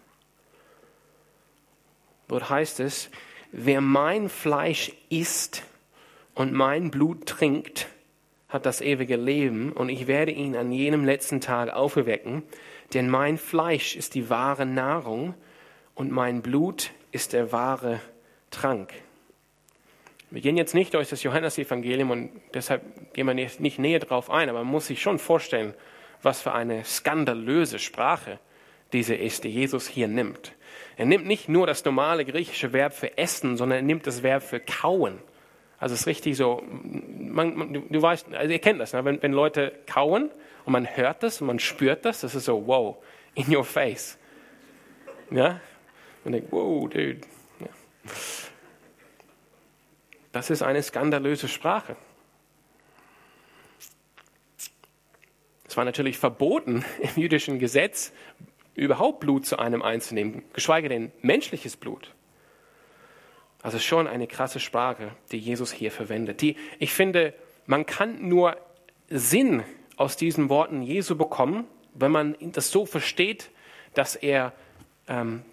Dort 2.29 2.49
heißt 2.49 2.79
es, 2.79 3.11
wer 3.51 3.79
mein 3.79 4.27
Fleisch 4.27 4.91
isst 5.09 5.63
und 6.33 6.53
mein 6.53 6.89
Blut 6.89 7.27
trinkt, 7.27 7.87
hat 8.47 8.65
das 8.65 8.81
ewige 8.81 9.17
Leben 9.17 9.71
und 9.73 9.89
ich 9.89 10.07
werde 10.07 10.31
ihn 10.31 10.55
an 10.55 10.71
jenem 10.71 11.05
letzten 11.05 11.41
Tag 11.41 11.69
auferwecken, 11.69 12.41
denn 12.93 13.07
mein 13.07 13.37
Fleisch 13.37 13.95
ist 13.95 14.15
die 14.15 14.31
wahre 14.31 14.65
Nahrung 14.65 15.35
und 15.93 16.11
mein 16.11 16.41
Blut 16.41 16.91
ist 17.11 17.33
der 17.33 17.51
wahre 17.51 17.99
Trank. 18.49 18.93
Wir 20.31 20.41
gehen 20.41 20.57
jetzt 20.57 20.75
nicht 20.75 20.93
durch 20.93 21.09
das 21.09 21.23
Johannesevangelium 21.23 22.11
und 22.11 22.29
deshalb 22.53 23.13
gehen 23.13 23.25
wir 23.25 23.33
nicht, 23.33 23.79
näher 23.79 23.99
drauf 23.99 24.29
ein, 24.29 24.49
aber 24.49 24.59
man 24.59 24.71
muss 24.71 24.87
sich 24.87 25.01
schon 25.01 25.17
vorstellen, 25.17 25.73
was 26.21 26.41
für 26.41 26.53
eine 26.53 26.83
skandalöse 26.85 27.79
Sprache 27.79 28.39
diese 28.93 29.15
ist, 29.15 29.43
die 29.43 29.49
Jesus 29.49 29.87
hier 29.87 30.07
nimmt. 30.07 30.53
Er 30.97 31.05
nimmt 31.05 31.25
nicht 31.25 31.49
nur 31.49 31.65
das 31.65 31.83
normale 31.85 32.25
griechische 32.25 32.73
Verb 32.73 32.93
für 32.93 33.17
essen, 33.17 33.57
sondern 33.57 33.77
er 33.77 33.83
nimmt 33.83 34.05
das 34.05 34.21
Verb 34.21 34.43
für 34.43 34.59
kauen. 34.59 35.19
Also 35.79 35.93
es 35.93 36.01
ist 36.01 36.07
richtig 36.07 36.35
so, 36.35 36.61
man, 36.69 37.55
man, 37.55 37.73
du, 37.73 37.81
du, 37.89 38.01
weißt, 38.01 38.33
also 38.33 38.51
ihr 38.51 38.59
kennt 38.59 38.81
das, 38.81 38.93
ne? 38.93 39.05
wenn, 39.05 39.21
wenn 39.23 39.31
Leute 39.31 39.71
kauen 39.87 40.29
und 40.65 40.73
man 40.73 40.85
hört 40.85 41.23
das 41.23 41.39
und 41.41 41.47
man 41.47 41.59
spürt 41.59 42.03
das, 42.05 42.21
das 42.21 42.35
ist 42.35 42.45
so, 42.45 42.67
wow, 42.67 42.97
in 43.33 43.55
your 43.55 43.63
face. 43.63 44.17
Ja? 45.31 45.61
Man 46.23 46.33
denkt, 46.33 46.51
wow, 46.51 46.89
dude. 46.89 47.21
Ja. 47.61 47.67
Das 50.39 50.49
ist 50.49 50.61
eine 50.61 50.81
skandalöse 50.81 51.49
Sprache. 51.49 51.97
Es 55.67 55.75
war 55.75 55.83
natürlich 55.83 56.17
verboten 56.17 56.85
im 57.01 57.21
jüdischen 57.21 57.59
Gesetz, 57.59 58.13
überhaupt 58.73 59.19
Blut 59.19 59.45
zu 59.45 59.59
einem 59.59 59.81
einzunehmen, 59.81 60.43
geschweige 60.53 60.87
denn 60.87 61.11
menschliches 61.21 61.75
Blut. 61.75 62.15
Also 63.63 63.79
schon 63.79 64.07
eine 64.07 64.27
krasse 64.27 64.61
Sprache, 64.61 65.11
die 65.33 65.39
Jesus 65.39 65.73
hier 65.73 65.91
verwendet. 65.91 66.39
Die, 66.39 66.55
ich 66.79 66.93
finde, 66.93 67.33
man 67.65 67.85
kann 67.85 68.25
nur 68.25 68.55
Sinn 69.09 69.65
aus 69.97 70.15
diesen 70.15 70.47
Worten 70.47 70.81
Jesu 70.83 71.17
bekommen, 71.17 71.67
wenn 71.93 72.13
man 72.13 72.37
das 72.39 72.71
so 72.71 72.85
versteht, 72.85 73.49
dass 73.93 74.15
er 74.15 74.53
ähm, 75.09 75.43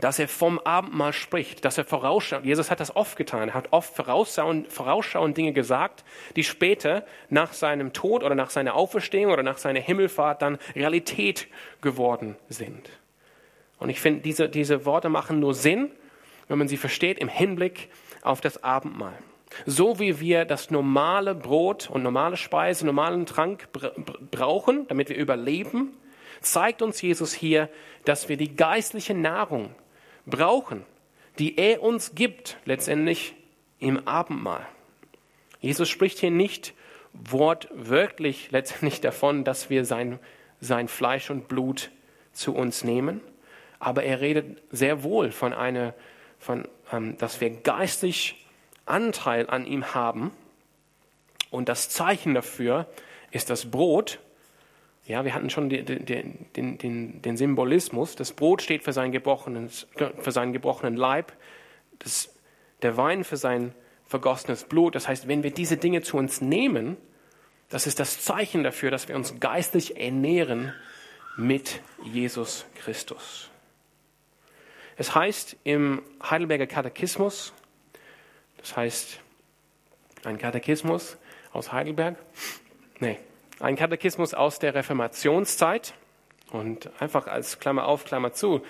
dass 0.00 0.18
er 0.18 0.28
vom 0.28 0.58
Abendmahl 0.58 1.12
spricht, 1.12 1.64
dass 1.64 1.78
er 1.78 1.84
vorausschaut. 1.84 2.44
Jesus 2.44 2.70
hat 2.70 2.80
das 2.80 2.94
oft 2.94 3.16
getan. 3.16 3.48
Er 3.48 3.54
hat 3.54 3.72
oft 3.72 3.94
vorausschauend, 3.94 4.72
vorausschauend 4.72 5.36
Dinge 5.36 5.52
gesagt, 5.52 6.04
die 6.36 6.44
später 6.44 7.04
nach 7.28 7.52
seinem 7.52 7.92
Tod 7.92 8.22
oder 8.22 8.34
nach 8.34 8.50
seiner 8.50 8.74
Auferstehung 8.74 9.32
oder 9.32 9.42
nach 9.42 9.58
seiner 9.58 9.80
Himmelfahrt 9.80 10.42
dann 10.42 10.58
Realität 10.74 11.48
geworden 11.80 12.36
sind. 12.48 12.90
Und 13.78 13.90
ich 13.90 14.00
finde, 14.00 14.20
diese, 14.20 14.48
diese 14.48 14.84
Worte 14.84 15.08
machen 15.08 15.40
nur 15.40 15.54
Sinn, 15.54 15.90
wenn 16.48 16.58
man 16.58 16.68
sie 16.68 16.76
versteht 16.76 17.18
im 17.18 17.28
Hinblick 17.28 17.88
auf 18.22 18.40
das 18.40 18.62
Abendmahl. 18.62 19.14
So 19.66 19.98
wie 19.98 20.20
wir 20.20 20.44
das 20.44 20.70
normale 20.70 21.34
Brot 21.34 21.88
und 21.90 22.02
normale 22.02 22.36
Speise, 22.36 22.84
normalen 22.84 23.26
Trank 23.26 23.68
brauchen, 24.30 24.86
damit 24.88 25.08
wir 25.08 25.16
überleben, 25.16 25.96
zeigt 26.40 26.82
uns 26.82 27.00
Jesus 27.00 27.32
hier, 27.32 27.68
dass 28.04 28.28
wir 28.28 28.36
die 28.36 28.54
geistliche 28.54 29.14
Nahrung 29.14 29.70
brauchen, 30.30 30.84
die 31.38 31.56
er 31.56 31.82
uns 31.82 32.14
gibt, 32.14 32.56
letztendlich 32.64 33.34
im 33.78 34.06
Abendmahl. 34.06 34.66
Jesus 35.60 35.88
spricht 35.88 36.18
hier 36.18 36.30
nicht 36.30 36.74
wortwörtlich 37.12 38.50
letztendlich 38.50 39.00
davon, 39.00 39.44
dass 39.44 39.70
wir 39.70 39.84
sein, 39.84 40.18
sein 40.60 40.88
Fleisch 40.88 41.30
und 41.30 41.48
Blut 41.48 41.90
zu 42.32 42.54
uns 42.54 42.84
nehmen, 42.84 43.20
aber 43.78 44.04
er 44.04 44.20
redet 44.20 44.62
sehr 44.70 45.02
wohl 45.02 45.30
von 45.30 45.52
einer, 45.52 45.94
von, 46.38 46.68
ähm, 46.92 47.16
dass 47.18 47.40
wir 47.40 47.50
geistlich 47.50 48.46
Anteil 48.86 49.48
an 49.48 49.66
ihm 49.66 49.94
haben. 49.94 50.32
Und 51.50 51.68
das 51.68 51.88
Zeichen 51.88 52.34
dafür 52.34 52.86
ist 53.30 53.50
das 53.50 53.70
Brot. 53.70 54.18
Ja, 55.08 55.24
wir 55.24 55.34
hatten 55.34 55.48
schon 55.48 55.70
den, 55.70 56.04
den, 56.04 56.78
den, 56.78 57.22
den 57.22 57.36
Symbolismus. 57.38 58.14
Das 58.14 58.32
Brot 58.32 58.60
steht 58.60 58.84
für 58.84 58.92
seinen 58.92 59.10
gebrochenen, 59.10 59.70
für 59.70 60.32
seinen 60.32 60.52
gebrochenen 60.52 60.96
Leib, 60.96 61.32
das, 61.98 62.38
der 62.82 62.98
Wein 62.98 63.24
für 63.24 63.38
sein 63.38 63.74
vergossenes 64.04 64.64
Blut. 64.64 64.94
Das 64.94 65.08
heißt, 65.08 65.26
wenn 65.26 65.42
wir 65.42 65.50
diese 65.50 65.78
Dinge 65.78 66.02
zu 66.02 66.18
uns 66.18 66.42
nehmen, 66.42 66.98
das 67.70 67.86
ist 67.86 67.98
das 68.00 68.22
Zeichen 68.22 68.62
dafür, 68.62 68.90
dass 68.90 69.08
wir 69.08 69.16
uns 69.16 69.40
geistlich 69.40 69.98
ernähren 69.98 70.74
mit 71.38 71.80
Jesus 72.04 72.66
Christus. 72.74 73.48
Es 74.98 75.14
heißt 75.14 75.56
im 75.64 76.02
Heidelberger 76.22 76.66
Katechismus, 76.66 77.54
das 78.58 78.76
heißt 78.76 79.20
ein 80.24 80.36
Katechismus 80.36 81.16
aus 81.52 81.72
Heidelberg, 81.72 82.16
nee, 83.00 83.18
ein 83.60 83.76
Katechismus 83.76 84.34
aus 84.34 84.58
der 84.58 84.74
Reformationszeit 84.74 85.94
und 86.50 86.90
einfach 87.00 87.26
als 87.26 87.58
Klammer 87.58 87.86
auf, 87.86 88.04
Klammer 88.04 88.32
zu, 88.32 88.62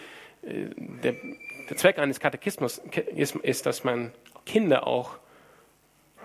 äh, 0.43 0.67
der, 0.77 1.15
der 1.69 1.77
Zweck 1.77 1.99
eines 1.99 2.21
Katechismus 2.21 2.79
ist, 3.15 3.37
ist, 3.37 3.67
dass 3.67 3.85
man 3.85 4.13
Kinder 4.47 4.87
auch 4.87 5.19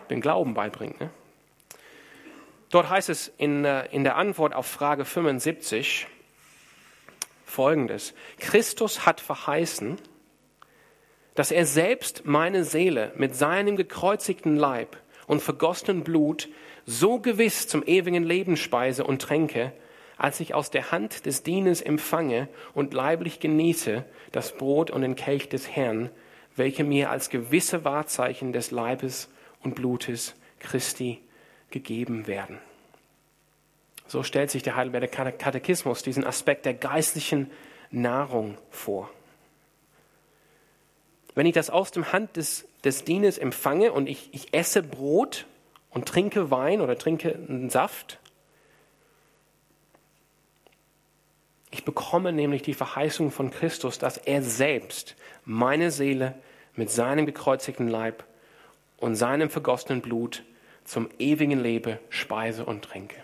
den 0.09 0.21
Glauben 0.21 0.53
beibringt. 0.53 0.99
Ne? 0.99 1.09
Dort 2.69 2.89
heißt 2.89 3.09
es 3.09 3.31
in, 3.37 3.65
äh, 3.65 3.85
in 3.87 4.03
der 4.03 4.15
Antwort 4.15 4.53
auf 4.53 4.65
Frage 4.65 5.05
75 5.05 6.07
folgendes. 7.45 8.13
Christus 8.39 9.05
hat 9.05 9.21
verheißen, 9.21 9.97
dass 11.35 11.51
er 11.51 11.65
selbst 11.65 12.25
meine 12.25 12.63
Seele 12.63 13.11
mit 13.15 13.35
seinem 13.35 13.75
gekreuzigten 13.75 14.55
Leib 14.55 14.97
und 15.27 15.41
vergossenen 15.41 16.03
Blut 16.03 16.49
so 16.85 17.19
gewiss 17.19 17.67
zum 17.67 17.83
ewigen 17.85 18.23
Leben 18.23 18.57
speise 18.57 19.03
und 19.03 19.21
tränke, 19.21 19.71
als 20.17 20.39
ich 20.39 20.53
aus 20.53 20.69
der 20.69 20.91
Hand 20.91 21.25
des 21.25 21.43
Dieners 21.43 21.81
empfange 21.81 22.47
und 22.73 22.93
leiblich 22.93 23.39
genieße 23.39 24.05
das 24.31 24.55
Brot 24.55 24.91
und 24.91 25.01
den 25.01 25.15
Kelch 25.15 25.49
des 25.49 25.69
Herrn, 25.69 26.09
welche 26.55 26.83
mir 26.83 27.09
als 27.09 27.29
gewisse 27.29 27.83
Wahrzeichen 27.83 28.53
des 28.53 28.71
Leibes 28.71 29.29
und 29.63 29.75
Blutes 29.75 30.35
Christi 30.59 31.19
gegeben 31.71 32.27
werden. 32.27 32.59
So 34.07 34.23
stellt 34.23 34.51
sich 34.51 34.63
der 34.63 34.75
Heidelberger 34.75 35.31
Katechismus 35.31 36.03
diesen 36.03 36.25
Aspekt 36.25 36.65
der 36.65 36.73
geistlichen 36.75 37.49
Nahrung 37.89 38.57
vor. 38.69 39.09
Wenn 41.35 41.47
ich 41.47 41.53
das 41.53 41.69
aus 41.69 41.91
dem 41.91 42.11
Hand 42.13 42.35
des, 42.35 42.67
des 42.83 43.05
Dieners 43.05 43.37
empfange 43.37 43.91
und 43.91 44.07
ich, 44.07 44.29
ich 44.33 44.53
esse 44.53 44.83
Brot 44.83 45.45
und 45.93 46.07
trinke 46.07 46.51
Wein 46.51 46.81
oder 46.81 46.97
trinke 46.97 47.33
einen 47.33 47.69
Saft, 47.69 48.19
ich 51.73 51.85
bekomme 51.85 52.31
nämlich 52.31 52.61
die 52.61 52.75
Verheißung 52.75 53.31
von 53.31 53.49
Christus, 53.49 53.97
dass 53.97 54.17
er 54.17 54.43
selbst 54.43 55.15
meine 55.43 55.89
Seele 55.89 56.35
mit 56.75 56.91
seinem 56.91 57.25
gekreuzigten 57.25 57.87
Leib 57.87 58.23
und 58.97 59.15
seinem 59.15 59.49
vergossenen 59.49 60.01
Blut 60.01 60.43
zum 60.83 61.09
ewigen 61.17 61.59
Leben 61.59 61.97
speise 62.09 62.63
und 62.63 62.83
trinke. 62.83 63.15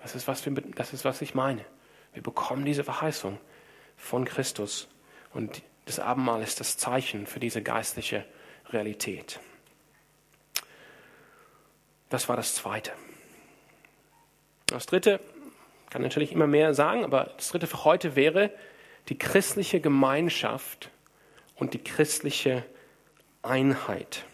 Das 0.00 0.14
ist, 0.14 0.26
was 0.26 0.44
wir, 0.46 0.54
das 0.74 0.94
ist, 0.94 1.04
was 1.04 1.20
ich 1.20 1.34
meine. 1.34 1.64
Wir 2.14 2.22
bekommen 2.22 2.64
diese 2.64 2.82
Verheißung 2.82 3.38
von 3.96 4.24
Christus 4.24 4.88
und 5.34 5.62
das 5.84 6.00
Abendmahl 6.00 6.42
ist 6.42 6.60
das 6.60 6.78
Zeichen 6.78 7.26
für 7.26 7.40
diese 7.40 7.60
geistliche 7.60 8.24
Realität. 8.70 9.38
Das 12.12 12.28
war 12.28 12.36
das 12.36 12.54
Zweite. 12.54 12.92
Das 14.66 14.84
Dritte 14.84 15.18
kann 15.88 16.02
natürlich 16.02 16.30
immer 16.30 16.46
mehr 16.46 16.74
sagen, 16.74 17.04
aber 17.04 17.30
das 17.38 17.48
Dritte 17.48 17.66
für 17.66 17.84
heute 17.84 18.16
wäre 18.16 18.50
die 19.08 19.16
christliche 19.16 19.80
Gemeinschaft 19.80 20.90
und 21.56 21.72
die 21.72 21.82
christliche 21.82 22.66
Einheit. 23.40 24.26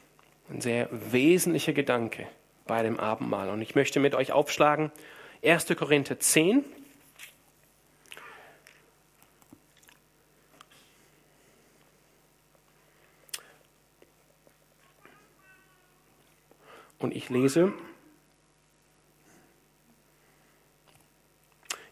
Ein 0.51 0.61
sehr 0.61 0.89
wesentlicher 0.91 1.73
Gedanke 1.73 2.27
bei 2.67 2.83
dem 2.83 2.99
Abendmahl. 2.99 3.49
Und 3.49 3.63
ich 3.63 3.77
möchte 3.77 4.01
mit 4.01 4.17
euch 4.17 4.33
aufschlagen 4.33 4.91
1. 5.45 5.69
Korinther 5.77 6.19
10, 6.19 6.65
Und 16.99 17.15
ich 17.15 17.29
lese, 17.31 17.73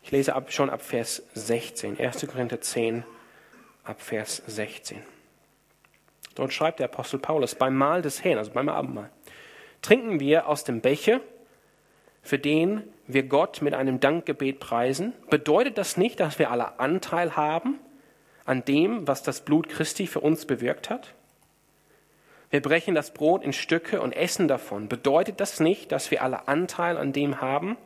ich 0.03 0.11
lese 0.11 0.35
ab, 0.35 0.53
schon 0.53 0.71
ab 0.71 0.83
Vers 0.83 1.23
16, 1.35 1.99
1. 1.99 2.27
Korinther 2.27 2.61
10, 2.61 3.05
ab 3.85 4.01
Vers 4.01 4.42
16. 4.47 5.03
Dort 6.35 6.53
schreibt 6.53 6.81
der 6.81 6.87
Apostel 6.87 7.19
Paulus, 7.19 7.55
beim 7.55 7.77
Mahl 7.77 8.03
des 8.03 8.23
Herrn, 8.23 8.38
also 8.38 8.51
beim 8.51 8.69
Abendmahl, 8.69 9.11
trinken 9.81 10.21
wir 10.21 10.49
aus 10.49 10.64
dem 10.64 10.81
Becher, 10.81 11.21
für 12.23 12.38
den 12.38 12.83
wir 13.07 13.23
Gott 13.23 13.62
mit 13.62 13.75
einem 13.75 14.01
Dankgebet 14.01 14.59
preisen. 14.59 15.14
Bedeutet 15.31 15.79
das 15.79 15.97
nicht, 15.97 16.21
dass 16.21 16.38
wir 16.38 16.51
alle 16.51 16.79
Anteil 16.81 17.37
haben 17.37 17.79
an 18.45 18.64
dem, 18.64 19.07
was 19.07 19.23
das 19.23 19.45
Blut 19.45 19.69
Christi 19.69 20.07
für 20.07 20.21
uns 20.21 20.45
bewirkt 20.45 20.90
hat? 20.90 21.15
Wir 22.50 22.62
brechen 22.62 22.94
das 22.94 23.12
Brot 23.12 23.42
in 23.42 23.52
Stücke 23.52 24.00
und 24.00 24.12
essen 24.12 24.48
davon, 24.48 24.88
bedeutet 24.88 25.40
das 25.40 25.61
nicht, 25.61 25.90
dass 25.92 26.11
wir 26.11 26.22
alle 26.22 26.48
Anteil 26.48 26.96
an 26.96 27.12
dem 27.12 27.40
haben, 27.40 27.76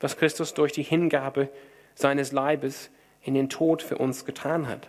was 0.00 0.16
Christus 0.16 0.54
durch 0.54 0.72
die 0.72 0.82
Hingabe 0.82 1.48
seines 1.94 2.32
Leibes 2.32 2.90
in 3.22 3.34
den 3.34 3.48
Tod 3.48 3.82
für 3.82 3.98
uns 3.98 4.24
getan 4.24 4.66
hat? 4.66 4.88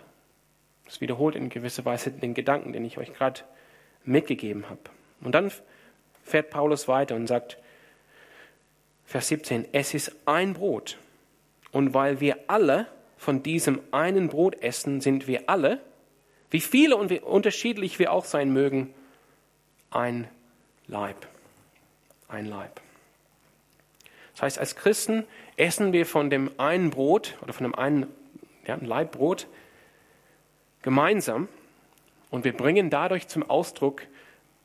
Das 0.86 1.00
wiederholt 1.00 1.36
in 1.36 1.48
gewisser 1.48 1.84
Weise 1.84 2.10
den 2.10 2.34
Gedanken, 2.34 2.72
den 2.72 2.84
ich 2.84 2.98
euch 2.98 3.12
gerade 3.14 3.42
mitgegeben 4.04 4.68
habe. 4.68 4.80
Und 5.20 5.34
dann 5.34 5.52
fährt 6.24 6.50
Paulus 6.50 6.88
weiter 6.88 7.14
und 7.14 7.26
sagt, 7.26 7.58
Vers 9.04 9.28
17, 9.28 9.66
es 9.72 9.94
ist 9.94 10.14
ein 10.26 10.54
Brot. 10.54 10.98
Und 11.70 11.94
weil 11.94 12.20
wir 12.20 12.38
alle 12.48 12.86
von 13.16 13.42
diesem 13.42 13.80
einen 13.92 14.28
Brot 14.28 14.60
essen, 14.62 15.00
sind 15.00 15.26
wir 15.26 15.48
alle, 15.48 15.80
wie 16.50 16.60
viele 16.60 16.96
und 16.96 17.10
wie 17.10 17.20
unterschiedlich 17.20 17.98
wir 17.98 18.12
auch 18.12 18.24
sein 18.24 18.52
mögen, 18.52 18.92
ein 19.94 20.28
Leib. 20.86 21.26
Ein 22.28 22.46
Leib. 22.46 22.80
Das 24.34 24.42
heißt, 24.42 24.58
als 24.58 24.76
Christen 24.76 25.24
essen 25.56 25.92
wir 25.92 26.06
von 26.06 26.30
dem 26.30 26.50
einen 26.58 26.90
Brot 26.90 27.36
oder 27.42 27.52
von 27.52 27.64
dem 27.64 27.74
einen 27.74 28.06
ja, 28.66 28.78
Leib 28.80 29.12
Brot 29.12 29.46
gemeinsam 30.82 31.48
und 32.30 32.44
wir 32.44 32.56
bringen 32.56 32.90
dadurch 32.90 33.28
zum 33.28 33.48
Ausdruck, 33.48 34.02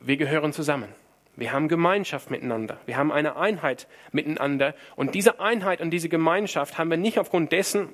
wir 0.00 0.16
gehören 0.16 0.52
zusammen. 0.52 0.88
Wir 1.36 1.52
haben 1.52 1.68
Gemeinschaft 1.68 2.30
miteinander. 2.30 2.78
Wir 2.86 2.96
haben 2.96 3.12
eine 3.12 3.36
Einheit 3.36 3.86
miteinander. 4.10 4.74
Und 4.96 5.14
diese 5.14 5.38
Einheit 5.38 5.80
und 5.80 5.90
diese 5.90 6.08
Gemeinschaft 6.08 6.78
haben 6.78 6.90
wir 6.90 6.96
nicht 6.96 7.18
aufgrund 7.18 7.52
dessen, 7.52 7.90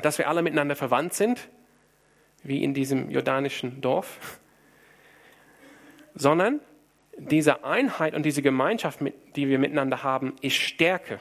dass 0.00 0.18
wir 0.18 0.28
alle 0.28 0.42
miteinander 0.42 0.74
verwandt 0.74 1.14
sind, 1.14 1.48
wie 2.42 2.64
in 2.64 2.74
diesem 2.74 3.10
jordanischen 3.10 3.80
Dorf, 3.80 4.40
sondern 6.14 6.60
diese 7.16 7.64
Einheit 7.64 8.14
und 8.14 8.24
diese 8.24 8.42
Gemeinschaft, 8.42 9.00
die 9.36 9.48
wir 9.48 9.58
miteinander 9.58 10.02
haben, 10.02 10.34
ist 10.40 10.56
stärker 10.56 11.18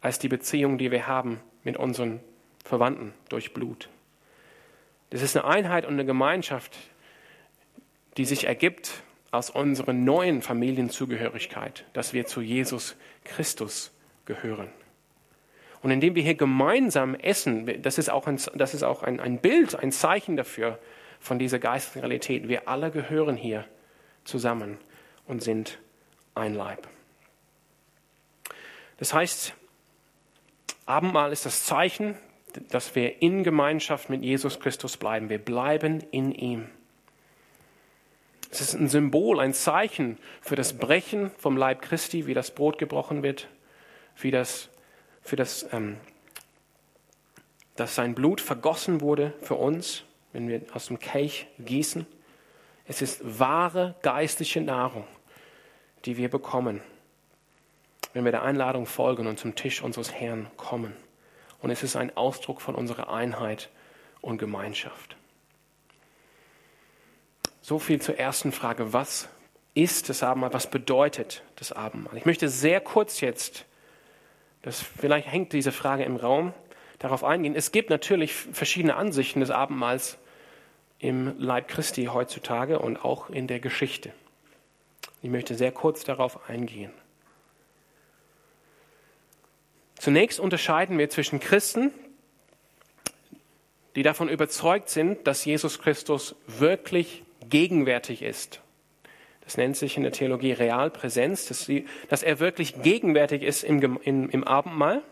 als 0.00 0.18
die 0.18 0.28
Beziehung, 0.28 0.78
die 0.78 0.90
wir 0.90 1.06
haben 1.06 1.40
mit 1.64 1.76
unseren 1.76 2.20
Verwandten 2.64 3.14
durch 3.28 3.54
Blut. 3.54 3.88
Das 5.10 5.22
ist 5.22 5.36
eine 5.36 5.44
Einheit 5.44 5.86
und 5.86 5.94
eine 5.94 6.04
Gemeinschaft, 6.04 6.76
die 8.16 8.24
sich 8.24 8.46
ergibt 8.46 9.02
aus 9.30 9.50
unserer 9.50 9.92
neuen 9.92 10.42
Familienzugehörigkeit, 10.42 11.84
dass 11.92 12.12
wir 12.12 12.26
zu 12.26 12.40
Jesus 12.40 12.96
Christus 13.24 13.92
gehören. 14.26 14.68
Und 15.82 15.90
indem 15.90 16.14
wir 16.14 16.22
hier 16.22 16.34
gemeinsam 16.34 17.14
essen, 17.14 17.82
das 17.82 17.98
ist 17.98 18.10
auch 18.10 18.26
ein, 18.26 18.38
das 18.54 18.74
ist 18.74 18.82
auch 18.82 19.02
ein, 19.02 19.18
ein 19.18 19.38
Bild, 19.38 19.74
ein 19.74 19.90
Zeichen 19.90 20.36
dafür 20.36 20.78
von 21.18 21.38
dieser 21.38 21.58
geistigen 21.58 22.00
Realität. 22.00 22.48
Wir 22.48 22.68
alle 22.68 22.90
gehören 22.90 23.36
hier 23.36 23.64
zusammen. 24.24 24.78
und 25.26 25.42
sind 25.42 25.78
ein 26.34 26.54
Leib. 26.54 26.88
Das 28.98 29.14
heißt, 29.14 29.54
Abendmahl 30.86 31.32
ist 31.32 31.46
das 31.46 31.64
Zeichen, 31.64 32.16
dass 32.70 32.94
wir 32.94 33.22
in 33.22 33.44
Gemeinschaft 33.44 34.10
mit 34.10 34.22
Jesus 34.22 34.60
Christus 34.60 34.96
bleiben. 34.96 35.28
Wir 35.28 35.38
bleiben 35.38 36.00
in 36.10 36.32
ihm. 36.32 36.68
Es 38.50 38.60
ist 38.60 38.74
ein 38.74 38.88
Symbol, 38.88 39.40
ein 39.40 39.54
Zeichen 39.54 40.18
für 40.42 40.56
das 40.56 40.74
Brechen 40.74 41.30
vom 41.38 41.56
Leib 41.56 41.80
Christi, 41.80 42.26
wie 42.26 42.34
das 42.34 42.50
Brot 42.50 42.76
gebrochen 42.76 43.22
wird, 43.22 43.48
wie 44.16 44.30
das, 44.30 44.68
für 45.22 45.36
das, 45.36 45.66
ähm, 45.72 45.96
dass 47.76 47.94
sein 47.94 48.14
Blut 48.14 48.42
vergossen 48.42 49.00
wurde 49.00 49.32
für 49.40 49.54
uns, 49.54 50.04
wenn 50.34 50.48
wir 50.48 50.60
aus 50.74 50.88
dem 50.88 50.98
Kelch 50.98 51.46
gießen. 51.58 52.06
Es 52.86 53.02
ist 53.02 53.20
wahre 53.38 53.94
geistliche 54.02 54.60
Nahrung, 54.60 55.06
die 56.04 56.16
wir 56.16 56.28
bekommen, 56.28 56.80
wenn 58.12 58.24
wir 58.24 58.32
der 58.32 58.42
Einladung 58.42 58.86
folgen 58.86 59.26
und 59.26 59.38
zum 59.38 59.54
Tisch 59.54 59.82
unseres 59.82 60.12
Herrn 60.12 60.50
kommen. 60.56 60.94
Und 61.60 61.70
es 61.70 61.82
ist 61.82 61.96
ein 61.96 62.16
Ausdruck 62.16 62.60
von 62.60 62.74
unserer 62.74 63.12
Einheit 63.12 63.70
und 64.20 64.38
Gemeinschaft. 64.38 65.16
So 67.60 67.78
viel 67.78 68.02
zur 68.02 68.18
ersten 68.18 68.50
Frage. 68.50 68.92
Was 68.92 69.28
ist 69.74 70.08
das 70.08 70.24
Abendmahl? 70.24 70.52
Was 70.52 70.68
bedeutet 70.68 71.42
das 71.56 71.70
Abendmahl? 71.70 72.16
Ich 72.16 72.26
möchte 72.26 72.48
sehr 72.48 72.80
kurz 72.80 73.20
jetzt, 73.20 73.64
das, 74.62 74.80
vielleicht 74.80 75.28
hängt 75.28 75.52
diese 75.52 75.70
Frage 75.70 76.02
im 76.02 76.16
Raum, 76.16 76.52
darauf 76.98 77.24
eingehen. 77.24 77.54
Es 77.54 77.72
gibt 77.72 77.90
natürlich 77.90 78.34
verschiedene 78.34 78.96
Ansichten 78.96 79.40
des 79.40 79.50
Abendmahls 79.50 80.18
im 81.02 81.34
Leib 81.38 81.68
Christi 81.68 82.04
heutzutage 82.04 82.78
und 82.78 83.04
auch 83.04 83.28
in 83.28 83.48
der 83.48 83.58
Geschichte. 83.58 84.12
Ich 85.20 85.28
möchte 85.28 85.56
sehr 85.56 85.72
kurz 85.72 86.04
darauf 86.04 86.48
eingehen. 86.48 86.92
Zunächst 89.98 90.38
unterscheiden 90.40 90.98
wir 90.98 91.10
zwischen 91.10 91.40
Christen, 91.40 91.90
die 93.96 94.02
davon 94.02 94.28
überzeugt 94.28 94.88
sind, 94.88 95.26
dass 95.26 95.44
Jesus 95.44 95.80
Christus 95.80 96.36
wirklich 96.46 97.24
gegenwärtig 97.48 98.22
ist. 98.22 98.60
Das 99.44 99.56
nennt 99.56 99.76
sich 99.76 99.96
in 99.96 100.04
der 100.04 100.12
Theologie 100.12 100.52
Realpräsenz, 100.52 101.46
dass, 101.46 101.64
sie, 101.64 101.86
dass 102.10 102.22
er 102.22 102.38
wirklich 102.38 102.80
gegenwärtig 102.82 103.42
ist 103.42 103.64
im, 103.64 103.98
im, 104.02 104.30
im 104.30 104.44
Abendmahl. 104.44 105.02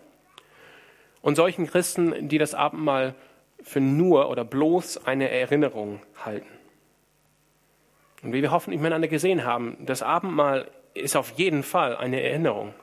Und 1.20 1.35
solchen 1.35 1.66
Christen, 1.66 2.29
die 2.29 2.38
das 2.38 2.55
Abendmahl 2.55 3.16
für 3.62 3.81
nur 3.81 4.31
oder 4.31 4.44
bloß 4.44 5.07
eine 5.07 5.31
Erinnerung 5.31 6.01
halten. 6.25 6.49
Und 8.23 8.33
wie 8.33 8.42
wir 8.42 8.51
hoffentlich 8.51 8.81
miteinander 8.81 9.09
gesehen 9.09 9.44
haben, 9.44 9.77
das 9.81 10.03
Abendmahl 10.03 10.70
ist 10.94 11.16
auf 11.16 11.31
jeden 11.33 11.62
Fall 11.62 11.96
eine 11.96 12.23
Erinnerung. 12.23 12.75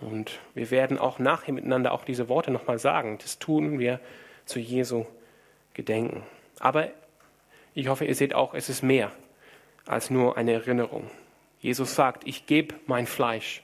Und 0.00 0.40
wir 0.54 0.70
werden 0.70 0.98
auch 0.98 1.18
nachher 1.18 1.52
miteinander 1.52 1.92
auch 1.92 2.04
diese 2.04 2.28
Worte 2.28 2.50
nochmal 2.50 2.78
sagen. 2.78 3.18
Das 3.20 3.38
tun 3.38 3.78
wir 3.78 4.00
zu 4.46 4.58
Jesu 4.58 5.06
Gedenken. 5.74 6.22
Aber 6.58 6.88
ich 7.74 7.88
hoffe, 7.88 8.04
ihr 8.04 8.14
seht 8.14 8.34
auch, 8.34 8.54
es 8.54 8.68
ist 8.68 8.82
mehr 8.82 9.12
als 9.86 10.10
nur 10.10 10.36
eine 10.36 10.52
Erinnerung. 10.52 11.10
Jesus 11.60 11.94
sagt, 11.94 12.26
ich 12.26 12.46
gebe 12.46 12.74
mein 12.86 13.06
Fleisch 13.06 13.62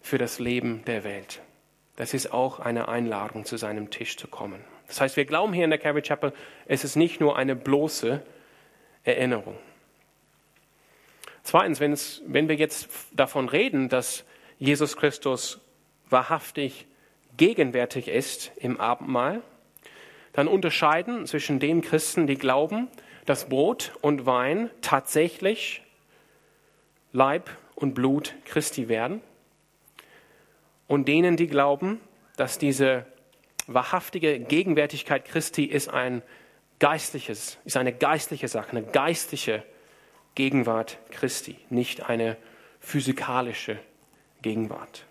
für 0.00 0.18
das 0.18 0.38
Leben 0.38 0.84
der 0.86 1.04
Welt. 1.04 1.40
Das 1.96 2.14
ist 2.14 2.32
auch 2.32 2.60
eine 2.60 2.88
Einladung, 2.88 3.44
zu 3.44 3.56
seinem 3.56 3.90
Tisch 3.90 4.16
zu 4.16 4.28
kommen. 4.28 4.64
Das 4.88 5.00
heißt, 5.00 5.16
wir 5.16 5.26
glauben 5.26 5.52
hier 5.52 5.64
in 5.64 5.70
der 5.70 5.78
Calvary 5.78 6.02
Chapel, 6.02 6.32
es 6.66 6.82
ist 6.82 6.96
nicht 6.96 7.20
nur 7.20 7.36
eine 7.36 7.54
bloße 7.54 8.22
Erinnerung. 9.04 9.56
Zweitens, 11.42 11.80
wenn 11.80 12.48
wir 12.48 12.56
jetzt 12.56 12.88
davon 13.12 13.48
reden, 13.48 13.88
dass 13.88 14.24
Jesus 14.58 14.96
Christus 14.96 15.60
wahrhaftig 16.10 16.86
gegenwärtig 17.36 18.08
ist 18.08 18.50
im 18.56 18.80
Abendmahl, 18.80 19.42
dann 20.32 20.48
unterscheiden 20.48 21.26
zwischen 21.26 21.58
den 21.60 21.80
Christen, 21.80 22.26
die 22.26 22.36
glauben, 22.36 22.88
dass 23.24 23.48
Brot 23.48 23.92
und 24.00 24.26
Wein 24.26 24.70
tatsächlich 24.80 25.82
Leib 27.12 27.50
und 27.74 27.94
Blut 27.94 28.34
Christi 28.44 28.88
werden 28.88 29.20
und 30.86 31.08
denen, 31.08 31.36
die 31.36 31.46
glauben, 31.46 32.00
dass 32.36 32.58
diese 32.58 33.06
wahrhaftige 33.68 34.40
Gegenwärtigkeit 34.40 35.24
Christi 35.24 35.64
ist 35.64 35.88
ein 35.88 36.22
geistliches, 36.80 37.58
ist 37.64 37.76
eine 37.76 37.92
geistliche 37.92 38.48
Sache, 38.48 38.70
eine 38.70 38.82
geistliche 38.82 39.62
Gegenwart 40.34 40.98
Christi, 41.10 41.56
nicht 41.70 42.08
eine 42.08 42.36
physikalische 42.80 43.78
Gegenwart. 44.42 45.04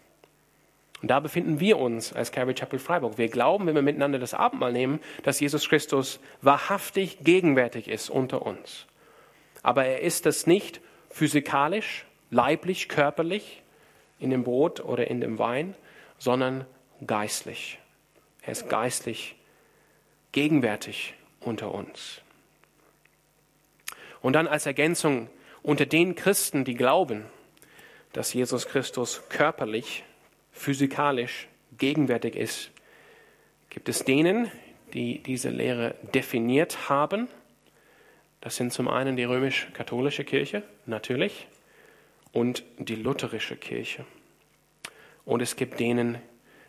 Und 1.01 1.11
da 1.11 1.19
befinden 1.19 1.59
wir 1.59 1.77
uns 1.77 2.11
als 2.11 2.31
Calvary 2.31 2.55
Chapel 2.55 2.79
Freiburg. 2.79 3.19
Wir 3.19 3.27
glauben, 3.27 3.67
wenn 3.67 3.75
wir 3.75 3.83
miteinander 3.83 4.17
das 4.17 4.33
Abendmahl 4.33 4.71
nehmen, 4.71 4.99
dass 5.23 5.39
Jesus 5.39 5.69
Christus 5.69 6.19
wahrhaftig 6.41 7.19
gegenwärtig 7.21 7.87
ist 7.87 8.09
unter 8.09 8.43
uns. 8.43 8.87
Aber 9.61 9.85
er 9.85 10.01
ist 10.01 10.25
es 10.25 10.47
nicht 10.47 10.81
physikalisch, 11.11 12.05
leiblich, 12.31 12.89
körperlich 12.89 13.61
in 14.19 14.31
dem 14.31 14.43
Brot 14.43 14.79
oder 14.79 15.07
in 15.07 15.21
dem 15.21 15.37
Wein, 15.37 15.75
sondern 16.17 16.65
geistlich. 17.05 17.79
Er 18.47 18.53
ist 18.53 18.69
geistlich 18.69 19.35
gegenwärtig 20.31 21.15
unter 21.41 21.73
uns. 21.73 22.21
Und 24.21 24.33
dann 24.33 24.47
als 24.47 24.65
Ergänzung 24.65 25.29
unter 25.63 25.85
den 25.85 26.15
Christen, 26.15 26.63
die 26.63 26.75
glauben, 26.75 27.25
dass 28.13 28.33
Jesus 28.33 28.69
Christus 28.69 29.21
körperlich 29.27 30.05
physikalisch 30.53 31.49
gegenwärtig 31.77 32.37
ist, 32.37 32.71
gibt 33.69 33.89
es 33.89 34.05
denen, 34.05 34.49
die 34.93 35.19
diese 35.19 35.49
Lehre 35.49 35.95
definiert 36.15 36.87
haben. 36.87 37.27
Das 38.39 38.55
sind 38.55 38.71
zum 38.71 38.87
einen 38.87 39.17
die 39.17 39.25
römisch-katholische 39.25 40.23
Kirche, 40.23 40.63
natürlich, 40.85 41.47
und 42.31 42.63
die 42.77 42.95
lutherische 42.95 43.57
Kirche. 43.57 44.05
Und 45.25 45.41
es 45.41 45.57
gibt 45.57 45.81
denen, 45.81 46.21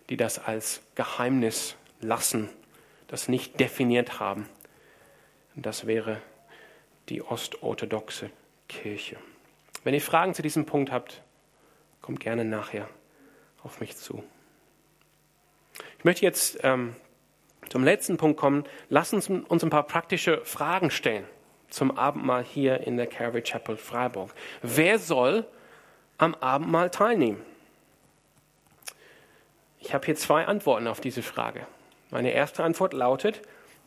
die 0.09 0.17
das 0.17 0.39
als 0.39 0.83
Geheimnis 0.95 1.77
lassen, 2.01 2.49
das 3.09 3.29
nicht 3.29 3.61
definiert 3.61 4.21
haben. 4.21 4.49
Das 5.55 5.87
wäre 5.87 6.21
die 7.09 7.23
ostorthodoxe 7.23 8.31
Kirche. 8.69 9.17
Wenn 9.85 9.95
ihr 9.95 10.01
Fragen 10.01 10.35
zu 10.35 10.43
diesem 10.43 10.67
Punkt 10.67 10.93
habt, 10.93 11.23
kommt 12.01 12.21
gerne 12.21 12.45
nachher 12.45 12.89
auf 13.63 13.81
mich 13.81 13.97
zu. 13.97 14.23
Ich 15.99 16.05
möchte 16.05 16.25
jetzt 16.25 16.59
ähm, 16.63 16.95
zum 17.69 17.85
letzten 17.85 18.17
Punkt 18.17 18.39
kommen. 18.39 18.65
Lass 18.89 19.13
uns 19.13 19.29
uns 19.29 19.65
ein 19.65 19.71
paar 19.71 19.83
praktische 19.85 20.45
Fragen 20.45 20.91
stellen 20.91 21.25
zum 21.69 21.97
Abendmahl 21.97 22.45
hier 22.45 22.81
in 22.87 22.97
der 22.97 23.07
Calvary 23.07 23.43
Chapel 23.43 23.77
Freiburg. 23.77 24.33
Wer 24.63 24.99
soll 24.99 25.47
am 26.17 26.35
Abendmahl 26.37 26.91
teilnehmen? 26.91 27.45
Ich 29.89 29.95
habe 29.95 30.05
hier 30.05 30.17
zwei 30.17 30.45
Antworten 30.47 30.87
auf 30.87 31.01
diese 31.01 31.23
Frage. 31.23 31.67
Meine 32.11 32.31
erste 32.33 32.63
Antwort 32.63 32.93
lautet, 32.93 33.41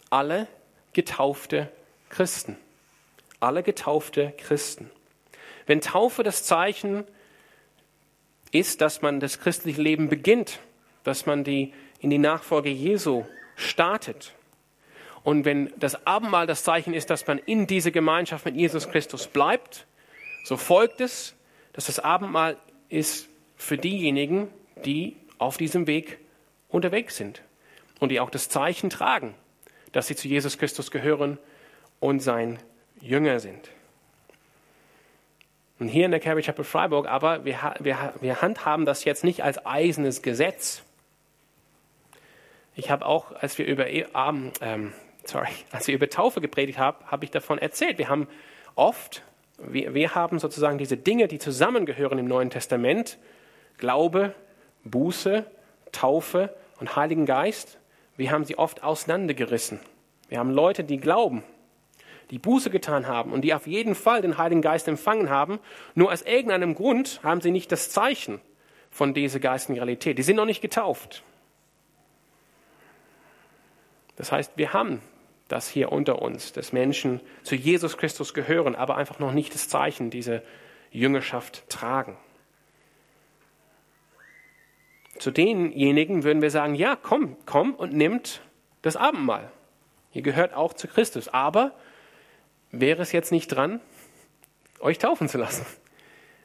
alle 0.10 0.48
getaufte 0.94 1.72
Christen. 2.10 2.58
Alle 3.40 3.62
getaufte 3.62 4.34
Christen. 4.36 4.90
Wenn 5.68 5.80
Taufe 5.80 6.24
das 6.24 6.44
Zeichen 6.44 7.04
ist, 8.50 8.82
dass 8.82 9.04
man 9.04 9.20
das 9.20 9.42
christliche 9.42 9.80
Leben 9.80 10.10
beginnt, 10.10 10.58
dass 11.04 11.28
man 11.28 11.44
die, 11.44 11.72
in 12.00 12.10
die 12.10 12.18
Nachfolge 12.18 12.72
Jesu 12.72 13.24
startet. 13.56 14.34
Und 15.22 15.46
wenn 15.46 15.72
das 15.78 16.08
Abendmahl 16.08 16.48
das 16.48 16.64
Zeichen 16.64 16.96
ist, 16.96 17.12
dass 17.12 17.28
man 17.28 17.38
in 17.38 17.68
diese 17.68 17.92
Gemeinschaft 17.92 18.46
mit 18.46 18.56
Jesus 18.56 18.90
Christus 18.90 19.28
bleibt, 19.28 19.86
so 20.46 20.58
folgt 20.58 21.00
es, 21.00 21.36
dass 21.74 21.86
das 21.86 22.00
Abendmahl 22.00 22.58
ist 22.90 23.30
für 23.56 23.78
diejenigen, 23.78 24.48
die 24.84 25.21
auf 25.42 25.58
diesem 25.58 25.88
Weg 25.88 26.20
unterwegs 26.70 27.18
sind 27.18 27.42
und 28.00 28.10
die 28.10 28.20
auch 28.20 28.30
das 28.30 28.48
Zeichen 28.48 28.90
tragen, 28.90 29.34
dass 29.92 30.08
sie 30.08 30.16
zu 30.16 30.28
Jesus 30.28 30.58
Christus 30.58 30.92
gehören 30.92 31.40
und 32.00 32.20
sein 32.20 32.60
Jünger 33.02 33.40
sind. 33.40 33.70
Und 35.80 35.88
hier 35.88 36.06
in 36.06 36.12
der 36.12 36.20
Calvary 36.20 36.44
Chapel 36.44 36.64
Freiburg 36.64 37.08
aber, 37.08 37.44
wir, 37.44 37.74
wir, 37.80 38.14
wir 38.22 38.42
handhaben 38.44 38.86
das 38.86 39.04
jetzt 39.04 39.24
nicht 39.24 39.44
als 39.44 39.66
eisernes 39.66 40.22
Gesetz. 40.22 40.84
Ich 42.76 42.92
habe 42.92 43.04
auch, 43.04 43.32
als 43.32 43.58
wir 43.58 43.66
über, 43.66 43.88
ähm, 43.88 44.52
ähm, 44.62 44.94
sorry, 45.26 45.50
als 45.72 45.88
wir 45.88 45.96
über 45.96 46.08
Taufe 46.08 46.40
gepredigt 46.40 46.78
haben, 46.78 47.04
habe 47.08 47.26
ich 47.26 47.32
davon 47.32 47.58
erzählt. 47.58 47.98
Wir 47.98 48.10
haben 48.10 48.28
oft, 48.76 49.24
wir, 49.58 49.96
wir 49.96 50.14
haben 50.14 50.38
sozusagen 50.38 50.78
diese 50.78 50.98
Dinge, 50.98 51.28
die 51.28 51.40
zusammengehören 51.40 52.20
im 52.20 52.28
Neuen 52.28 52.52
Testament, 52.52 53.18
Glaube, 53.78 54.36
Buße, 54.84 55.46
Taufe 55.92 56.54
und 56.80 56.96
Heiligen 56.96 57.26
Geist, 57.26 57.78
wir 58.18 58.32
haben 58.32 58.46
sie 58.46 58.58
oft 58.58 58.84
auseinandergerissen. 58.84 59.80
Wir 60.30 60.40
haben 60.40 60.52
Leute, 60.52 60.84
die 60.84 60.98
glauben, 60.98 61.44
die 62.30 62.40
Buße 62.40 62.70
getan 62.70 63.08
haben 63.08 63.34
und 63.34 63.42
die 63.42 63.54
auf 63.54 63.68
jeden 63.68 63.96
Fall 63.96 64.22
den 64.22 64.38
Heiligen 64.38 64.62
Geist 64.62 64.88
empfangen 64.88 65.30
haben, 65.30 65.60
nur 65.96 66.12
aus 66.12 66.22
irgendeinem 66.22 66.76
Grund 66.76 67.20
haben 67.24 67.42
sie 67.42 67.52
nicht 67.52 67.72
das 67.72 67.90
Zeichen 67.90 68.40
von 68.90 69.14
dieser 69.14 69.40
geistigen 69.40 69.78
Realität. 69.78 70.18
Die 70.18 70.24
sind 70.24 70.36
noch 70.36 70.46
nicht 70.46 70.62
getauft. 70.62 71.24
Das 74.16 74.32
heißt, 74.32 74.54
wir 74.56 74.74
haben 74.74 75.02
das 75.48 75.68
hier 75.68 75.92
unter 75.92 76.22
uns, 76.22 76.54
dass 76.54 76.72
Menschen 76.72 77.20
zu 77.44 77.56
Jesus 77.56 77.98
Christus 77.98 78.34
gehören, 78.34 78.76
aber 78.76 78.96
einfach 78.96 79.20
noch 79.20 79.34
nicht 79.34 79.54
das 79.54 79.68
Zeichen 79.68 80.10
dieser 80.10 80.42
Jüngerschaft 80.92 81.70
tragen. 81.70 82.18
Zu 85.22 85.30
denjenigen 85.30 86.24
würden 86.24 86.42
wir 86.42 86.50
sagen, 86.50 86.74
ja, 86.74 86.96
komm, 86.96 87.38
komm 87.46 87.76
und 87.76 87.94
nimmt 87.94 88.42
das 88.82 88.96
Abendmahl. 88.96 89.52
Ihr 90.14 90.24
gehört 90.24 90.56
auch 90.56 90.74
zu 90.74 90.88
Christus. 90.88 91.28
Aber 91.28 91.76
wäre 92.72 93.04
es 93.04 93.12
jetzt 93.12 93.32
nicht 93.32 93.48
dran, 93.50 93.82
euch 94.80 94.98
taufen 94.98 95.30
zu 95.30 95.38
lassen? 95.38 95.64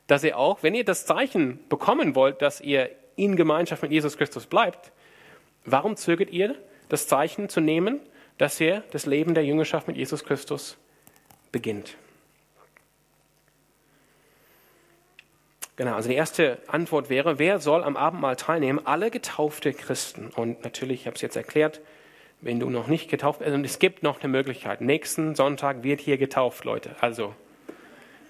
Dass 0.09 0.23
ihr 0.25 0.37
auch, 0.37 0.63
wenn 0.63 0.75
ihr 0.75 0.85
das 0.85 1.07
Zeichen 1.07 1.59
bekommen 1.71 2.15
wollt, 2.15 2.43
dass 2.43 2.61
ihr 2.61 2.91
in 3.17 3.35
Gemeinschaft 3.35 3.81
mit 3.81 3.93
Jesus 3.93 4.19
Christus 4.19 4.45
bleibt, 4.45 4.93
warum 5.65 5.97
zögert 5.97 6.29
ihr, 6.29 6.55
das 6.91 7.09
Zeichen 7.09 7.49
zu 7.49 7.63
nehmen, 7.63 8.01
dass 8.37 8.61
ihr 8.61 8.85
das 8.91 9.07
Leben 9.07 9.33
der 9.33 9.47
Jüngerschaft 9.47 9.89
mit 9.89 9.97
Jesus 9.97 10.23
Christus 10.23 10.77
beginnt? 11.51 11.97
Genau, 15.77 15.95
also 15.95 16.09
die 16.09 16.15
erste 16.15 16.59
Antwort 16.69 17.11
wäre, 17.11 17.39
wer 17.39 17.61
soll 17.61 17.85
am 17.85 17.99
Abendmahl 17.99 18.37
teilnehmen? 18.37 18.81
Alle 18.85 19.11
getaufte 19.11 19.75
Christen. 19.75 20.31
Und 20.35 20.65
natürlich, 20.65 21.03
ich 21.03 21.07
habe 21.07 21.17
es 21.17 21.23
jetzt 21.23 21.37
erklärt, 21.37 21.83
wenn 22.41 22.59
du 22.59 22.71
noch 22.71 22.87
nicht 22.87 23.11
getauft 23.11 23.41
bist, 23.41 23.53
und 23.53 23.65
es 23.65 23.79
gibt 23.79 24.03
noch 24.03 24.21
eine 24.21 24.31
Möglichkeit. 24.31 24.81
Nächsten 24.81 25.35
Sonntag 25.35 25.83
wird 25.83 26.01
hier 26.01 26.17
getauft, 26.17 26.65
Leute. 26.65 26.97
Also, 27.01 27.35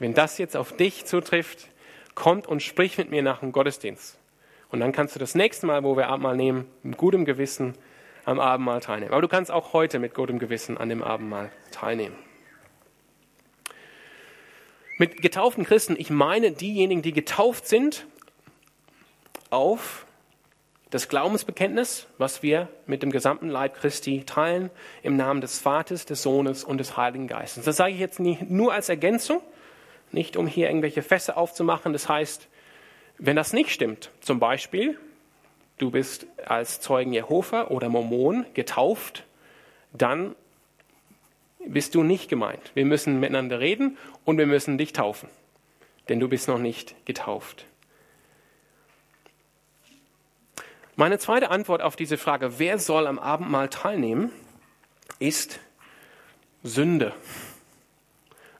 wenn 0.00 0.12
das 0.12 0.38
jetzt 0.38 0.56
auf 0.56 0.76
dich 0.76 1.04
zutrifft, 1.06 1.68
kommt 2.16 2.48
und 2.48 2.62
sprich 2.62 2.98
mit 2.98 3.10
mir 3.10 3.22
nach 3.22 3.40
dem 3.40 3.52
Gottesdienst. 3.52 4.18
Und 4.70 4.80
dann 4.80 4.90
kannst 4.90 5.14
du 5.14 5.20
das 5.20 5.36
nächste 5.36 5.66
Mal, 5.66 5.84
wo 5.84 5.96
wir 5.96 6.08
Abendmahl 6.08 6.36
nehmen, 6.36 6.66
mit 6.82 6.96
gutem 6.96 7.24
Gewissen 7.24 7.74
am 8.24 8.40
Abendmahl 8.40 8.80
teilnehmen. 8.80 9.12
Aber 9.12 9.22
du 9.22 9.28
kannst 9.28 9.52
auch 9.52 9.72
heute 9.72 10.00
mit 10.00 10.14
gutem 10.14 10.40
Gewissen 10.40 10.76
an 10.76 10.88
dem 10.88 11.02
Abendmahl 11.02 11.52
teilnehmen. 11.70 12.16
Mit 14.98 15.20
getauften 15.20 15.64
Christen, 15.64 15.94
ich 15.98 16.08
meine 16.08 16.52
diejenigen, 16.52 17.02
die 17.02 17.12
getauft 17.12 17.68
sind 17.68 18.06
auf 19.50 20.06
das 20.88 21.08
Glaubensbekenntnis, 21.08 22.06
was 22.16 22.42
wir 22.42 22.68
mit 22.86 23.02
dem 23.02 23.10
gesamten 23.10 23.48
Leib 23.50 23.74
Christi 23.74 24.24
teilen, 24.24 24.70
im 25.02 25.16
Namen 25.16 25.42
des 25.42 25.58
Vaters, 25.58 26.06
des 26.06 26.22
Sohnes 26.22 26.64
und 26.64 26.78
des 26.78 26.96
Heiligen 26.96 27.26
Geistes. 27.26 27.64
Das 27.64 27.76
sage 27.76 27.92
ich 27.92 28.00
jetzt 28.00 28.20
nicht 28.20 28.48
nur 28.48 28.72
als 28.72 28.88
Ergänzung, 28.88 29.42
nicht 30.12 30.36
um 30.38 30.46
hier 30.46 30.68
irgendwelche 30.68 31.02
Fässer 31.02 31.36
aufzumachen. 31.36 31.92
Das 31.92 32.08
heißt, 32.08 32.48
wenn 33.18 33.36
das 33.36 33.52
nicht 33.52 33.70
stimmt, 33.70 34.10
zum 34.20 34.38
Beispiel, 34.38 34.98
du 35.76 35.90
bist 35.90 36.26
als 36.46 36.80
Zeugen 36.80 37.12
Jehova 37.12 37.66
oder 37.66 37.90
Mormon 37.90 38.46
getauft, 38.54 39.24
dann 39.92 40.34
bist 41.66 41.94
du 41.94 42.02
nicht 42.02 42.28
gemeint. 42.28 42.72
Wir 42.74 42.84
müssen 42.84 43.20
miteinander 43.20 43.60
reden 43.60 43.98
und 44.24 44.38
wir 44.38 44.46
müssen 44.46 44.78
dich 44.78 44.92
taufen, 44.92 45.28
denn 46.08 46.20
du 46.20 46.28
bist 46.28 46.48
noch 46.48 46.58
nicht 46.58 46.94
getauft. 47.04 47.66
Meine 50.98 51.18
zweite 51.18 51.50
Antwort 51.50 51.82
auf 51.82 51.94
diese 51.94 52.16
Frage, 52.16 52.58
wer 52.58 52.78
soll 52.78 53.06
am 53.06 53.18
Abendmahl 53.18 53.68
teilnehmen, 53.68 54.32
ist 55.18 55.60
Sünde. 56.62 57.12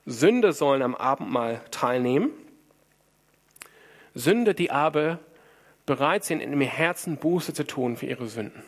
Sünde 0.05 0.53
sollen 0.53 0.83
am 0.83 0.95
Abendmahl 0.95 1.63
teilnehmen. 1.71 2.31
Sünde, 4.15 4.55
die 4.55 4.71
aber 4.71 5.19
bereit 5.87 6.25
sind, 6.25 6.41
in 6.41 6.51
ihrem 6.51 6.61
Herzen 6.61 7.17
Buße 7.17 7.55
zu 7.55 7.67
tun 7.67 7.97
für 7.97 8.07
ihre 8.07 8.27
Sünden. 8.27 8.63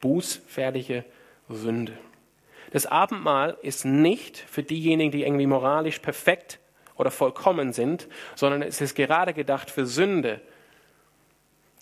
Bußfertige 0.00 1.04
Sünde. 1.48 1.96
Das 2.72 2.86
Abendmahl 2.86 3.58
ist 3.60 3.84
nicht 3.84 4.38
für 4.38 4.62
diejenigen, 4.62 5.10
die 5.10 5.24
irgendwie 5.24 5.46
moralisch 5.46 5.98
perfekt 5.98 6.58
oder 6.96 7.10
vollkommen 7.10 7.74
sind, 7.74 8.08
sondern 8.34 8.62
es 8.62 8.80
ist 8.80 8.94
gerade 8.94 9.34
gedacht 9.34 9.70
für 9.70 9.84
Sünde, 9.84 10.40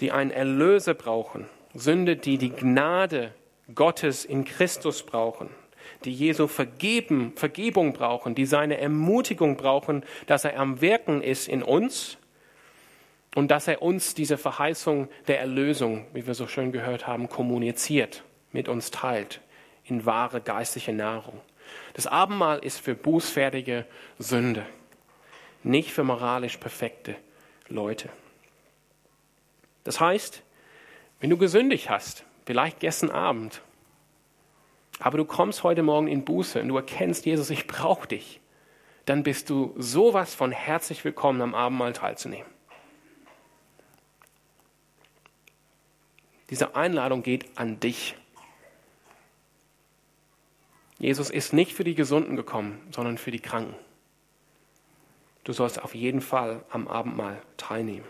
die 0.00 0.10
einen 0.10 0.32
Erlöser 0.32 0.94
brauchen, 0.94 1.46
Sünde, 1.74 2.16
die 2.16 2.38
die 2.38 2.50
Gnade 2.50 3.32
Gottes 3.72 4.24
in 4.24 4.44
Christus 4.44 5.04
brauchen, 5.04 5.50
die 6.04 6.12
Jesu 6.12 6.48
Vergeben, 6.48 7.34
Vergebung 7.36 7.92
brauchen, 7.92 8.34
die 8.34 8.46
seine 8.46 8.78
Ermutigung 8.78 9.56
brauchen, 9.56 10.04
dass 10.26 10.44
er 10.44 10.58
am 10.58 10.80
Wirken 10.80 11.22
ist 11.22 11.46
in 11.46 11.62
uns 11.62 12.18
und 13.36 13.52
dass 13.52 13.68
er 13.68 13.80
uns 13.80 14.14
diese 14.14 14.38
Verheißung 14.38 15.08
der 15.28 15.38
Erlösung, 15.38 16.06
wie 16.12 16.26
wir 16.26 16.34
so 16.34 16.48
schön 16.48 16.72
gehört 16.72 17.06
haben, 17.06 17.28
kommuniziert, 17.28 18.24
mit 18.50 18.68
uns 18.68 18.90
teilt 18.90 19.40
in 19.90 20.06
wahre 20.06 20.40
geistliche 20.40 20.92
Nahrung. 20.92 21.40
Das 21.94 22.06
Abendmahl 22.06 22.58
ist 22.60 22.80
für 22.80 22.94
bußfertige 22.94 23.86
Sünde, 24.18 24.66
nicht 25.62 25.92
für 25.92 26.04
moralisch 26.04 26.56
perfekte 26.56 27.16
Leute. 27.68 28.08
Das 29.84 30.00
heißt, 30.00 30.42
wenn 31.20 31.30
du 31.30 31.36
gesündigt 31.36 31.90
hast, 31.90 32.24
vielleicht 32.46 32.80
gestern 32.80 33.10
Abend, 33.10 33.62
aber 34.98 35.18
du 35.18 35.24
kommst 35.24 35.62
heute 35.62 35.82
Morgen 35.82 36.08
in 36.08 36.24
Buße 36.24 36.60
und 36.60 36.68
du 36.68 36.76
erkennst, 36.76 37.24
Jesus, 37.24 37.50
ich 37.50 37.66
brauche 37.66 38.06
dich, 38.06 38.40
dann 39.06 39.22
bist 39.22 39.50
du 39.50 39.74
sowas 39.76 40.34
von 40.34 40.52
herzlich 40.52 41.04
willkommen, 41.04 41.40
am 41.40 41.54
Abendmahl 41.54 41.92
teilzunehmen. 41.92 42.50
Diese 46.50 46.74
Einladung 46.74 47.22
geht 47.22 47.46
an 47.56 47.80
dich. 47.80 48.16
Jesus 51.00 51.30
ist 51.30 51.54
nicht 51.54 51.72
für 51.72 51.82
die 51.82 51.94
Gesunden 51.94 52.36
gekommen, 52.36 52.78
sondern 52.90 53.16
für 53.16 53.30
die 53.30 53.40
Kranken. 53.40 53.74
Du 55.44 55.54
sollst 55.54 55.82
auf 55.82 55.94
jeden 55.94 56.20
Fall 56.20 56.62
am 56.68 56.86
Abendmahl 56.86 57.40
teilnehmen. 57.56 58.04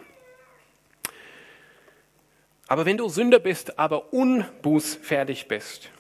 Aber 2.67 2.87
wenn 2.87 2.97
du 2.97 3.09
Sünder 3.09 3.39
bist, 3.39 3.79
aber 3.79 4.13
unbußfertig 4.13 5.47
bist, 5.47 5.91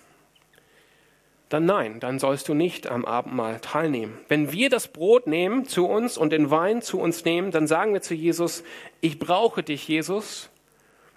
dann 1.49 1.65
nein, 1.65 2.01
dann 2.01 2.19
sollst 2.19 2.49
du 2.49 2.55
nicht 2.55 2.89
am 2.89 3.05
Abendmahl 3.05 3.61
teilnehmen. 3.61 4.19
Wenn 4.29 4.53
wir 4.53 4.69
das 4.69 4.89
Brot 4.89 5.29
nehmen 5.29 5.65
zu 5.67 5.87
uns 5.87 6.19
und 6.19 6.33
den 6.33 6.51
Wein 6.51 6.83
zu 6.83 7.01
uns 7.01 7.25
nehmen, 7.25 7.53
dann 7.53 7.69
sagen 7.69 7.93
wir 7.93 8.03
zu 8.03 8.15
Jesus, 8.15 8.65
ich 9.01 9.19
brauche 9.21 9.63
dich, 9.63 9.87
Jesus. 9.87 10.51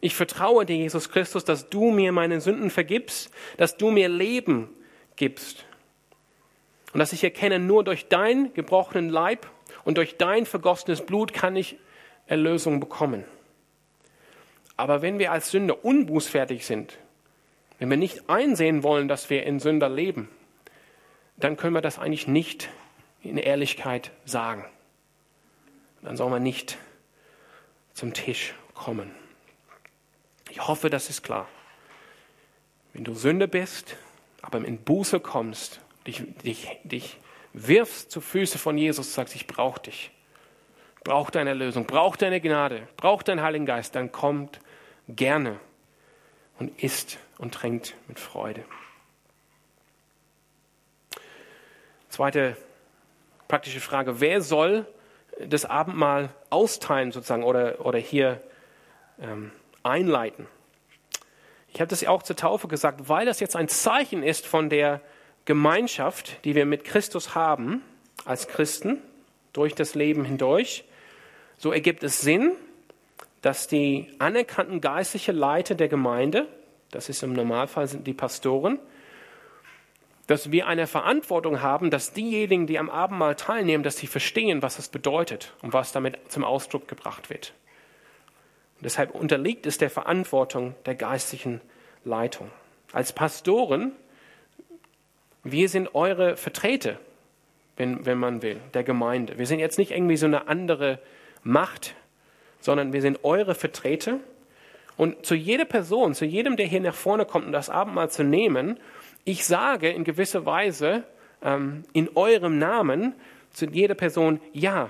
Ich 0.01 0.15
vertraue 0.15 0.65
dir, 0.65 0.75
Jesus 0.75 1.09
Christus, 1.09 1.45
dass 1.45 1.69
du 1.69 1.91
mir 1.91 2.11
meine 2.11 2.41
Sünden 2.41 2.69
vergibst, 2.69 3.31
dass 3.57 3.77
du 3.77 3.89
mir 3.89 4.09
Leben 4.09 4.69
gibst. 5.15 5.65
Und 6.93 6.99
dass 6.99 7.13
ich 7.13 7.23
erkenne, 7.23 7.59
nur 7.59 7.83
durch 7.83 8.07
dein 8.07 8.53
gebrochenen 8.53 9.09
Leib 9.09 9.47
und 9.83 9.97
durch 9.97 10.17
dein 10.17 10.45
vergossenes 10.45 11.05
Blut 11.05 11.33
kann 11.33 11.55
ich 11.55 11.77
Erlösung 12.27 12.79
bekommen. 12.79 13.25
Aber 14.77 15.01
wenn 15.01 15.19
wir 15.19 15.31
als 15.31 15.51
Sünder 15.51 15.83
unbußfertig 15.83 16.65
sind, 16.65 16.97
wenn 17.79 17.89
wir 17.89 17.97
nicht 17.97 18.29
einsehen 18.29 18.83
wollen, 18.83 19.07
dass 19.07 19.29
wir 19.29 19.43
in 19.43 19.59
Sünder 19.59 19.89
leben, 19.89 20.29
dann 21.37 21.57
können 21.57 21.73
wir 21.73 21.81
das 21.81 21.99
eigentlich 21.99 22.27
nicht 22.27 22.69
in 23.21 23.37
Ehrlichkeit 23.37 24.11
sagen. 24.25 24.65
Dann 26.01 26.17
soll 26.17 26.29
man 26.29 26.43
nicht 26.43 26.77
zum 27.93 28.13
Tisch 28.13 28.53
kommen. 28.73 29.11
Ich 30.49 30.67
hoffe, 30.67 30.89
das 30.89 31.09
ist 31.09 31.23
klar. 31.23 31.47
Wenn 32.93 33.03
du 33.03 33.15
Sünder 33.15 33.47
bist, 33.47 33.95
aber 34.43 34.63
in 34.63 34.77
Buße 34.77 35.19
kommst, 35.19 35.79
dich, 36.05 36.21
dich, 36.43 36.67
dich 36.83 37.17
wirfst 37.53 38.11
zu 38.11 38.21
Füße 38.21 38.59
von 38.59 38.77
Jesus, 38.77 39.13
sagst, 39.13 39.35
ich 39.35 39.47
brauche 39.47 39.81
dich, 39.81 40.11
brauche 41.03 41.31
deine 41.31 41.53
Lösung, 41.53 41.85
brauche 41.85 42.17
deine 42.17 42.41
Gnade, 42.41 42.87
brauche 42.97 43.23
deinen 43.23 43.41
Heiligen 43.41 43.65
Geist, 43.65 43.95
dann 43.95 44.11
kommt 44.11 44.59
gerne 45.07 45.59
und 46.59 46.83
isst 46.83 47.17
und 47.37 47.53
trinkt 47.53 47.95
mit 48.07 48.19
Freude. 48.19 48.63
Zweite 52.09 52.57
praktische 53.47 53.79
Frage, 53.79 54.19
wer 54.19 54.41
soll 54.41 54.85
das 55.39 55.65
Abendmahl 55.65 56.29
austeilen 56.49 57.11
sozusagen 57.11 57.43
oder, 57.43 57.85
oder 57.85 57.97
hier 57.97 58.41
ähm, 59.19 59.51
einleiten? 59.83 60.47
Ich 61.73 61.81
habe 61.81 61.89
das 61.89 62.01
ja 62.01 62.09
auch 62.09 62.21
zur 62.21 62.35
Taufe 62.35 62.67
gesagt, 62.67 63.09
weil 63.09 63.25
das 63.25 63.39
jetzt 63.39 63.55
ein 63.55 63.67
Zeichen 63.67 64.21
ist 64.21 64.45
von 64.45 64.69
der 64.69 65.01
Gemeinschaft, 65.45 66.43
die 66.45 66.53
wir 66.53 66.65
mit 66.65 66.83
Christus 66.83 67.33
haben 67.33 67.81
als 68.25 68.47
Christen 68.47 69.01
durch 69.53 69.73
das 69.73 69.95
Leben 69.95 70.23
hindurch. 70.23 70.85
So 71.57 71.71
ergibt 71.71 72.03
es 72.03 72.21
Sinn, 72.21 72.51
dass 73.41 73.67
die 73.67 74.07
anerkannten 74.19 74.81
geistlichen 74.81 75.35
Leiter 75.35 75.73
der 75.75 75.87
Gemeinde, 75.87 76.47
das 76.91 77.09
ist 77.09 77.23
im 77.23 77.33
Normalfall 77.33 77.87
sind 77.87 78.05
die 78.05 78.13
Pastoren, 78.13 78.79
dass 80.27 80.51
wir 80.51 80.67
eine 80.67 80.87
Verantwortung 80.87 81.61
haben, 81.61 81.89
dass 81.89 82.13
diejenigen, 82.13 82.67
die 82.67 82.79
am 82.79 82.89
Abendmahl 82.89 83.35
teilnehmen, 83.35 83.83
dass 83.83 83.97
sie 83.97 84.07
verstehen, 84.07 84.61
was 84.61 84.79
es 84.79 84.87
bedeutet 84.87 85.53
und 85.61 85.73
was 85.73 85.91
damit 85.91 86.31
zum 86.31 86.45
Ausdruck 86.45 86.87
gebracht 86.87 87.29
wird. 87.29 87.53
Deshalb 88.83 89.15
unterliegt 89.15 89.65
es 89.65 89.77
der 89.77 89.89
Verantwortung 89.89 90.75
der 90.85 90.95
geistlichen 90.95 91.61
Leitung. 92.03 92.51
Als 92.91 93.13
Pastoren, 93.13 93.93
wir 95.43 95.69
sind 95.69 95.95
eure 95.95 96.37
Vertreter, 96.37 96.99
wenn, 97.77 98.05
wenn 98.05 98.17
man 98.17 98.41
will, 98.41 98.57
der 98.73 98.83
Gemeinde. 98.83 99.37
Wir 99.37 99.47
sind 99.47 99.59
jetzt 99.59 99.77
nicht 99.77 99.91
irgendwie 99.91 100.17
so 100.17 100.25
eine 100.25 100.47
andere 100.47 100.99
Macht, 101.43 101.95
sondern 102.59 102.93
wir 102.93 103.01
sind 103.01 103.23
eure 103.23 103.55
Vertreter. 103.55 104.19
Und 104.95 105.25
zu 105.25 105.35
jeder 105.35 105.65
Person, 105.65 106.13
zu 106.13 106.25
jedem, 106.25 106.55
der 106.55 106.67
hier 106.67 106.81
nach 106.81 106.95
vorne 106.95 107.25
kommt, 107.25 107.47
um 107.47 107.51
das 107.51 107.69
Abendmahl 107.69 108.09
zu 108.09 108.23
nehmen, 108.23 108.79
ich 109.25 109.45
sage 109.45 109.89
in 109.89 110.03
gewisser 110.03 110.45
Weise 110.45 111.03
ähm, 111.41 111.83
in 111.93 112.09
eurem 112.15 112.59
Namen 112.59 113.13
zu 113.51 113.65
jeder 113.65 113.95
Person, 113.95 114.39
ja, 114.51 114.89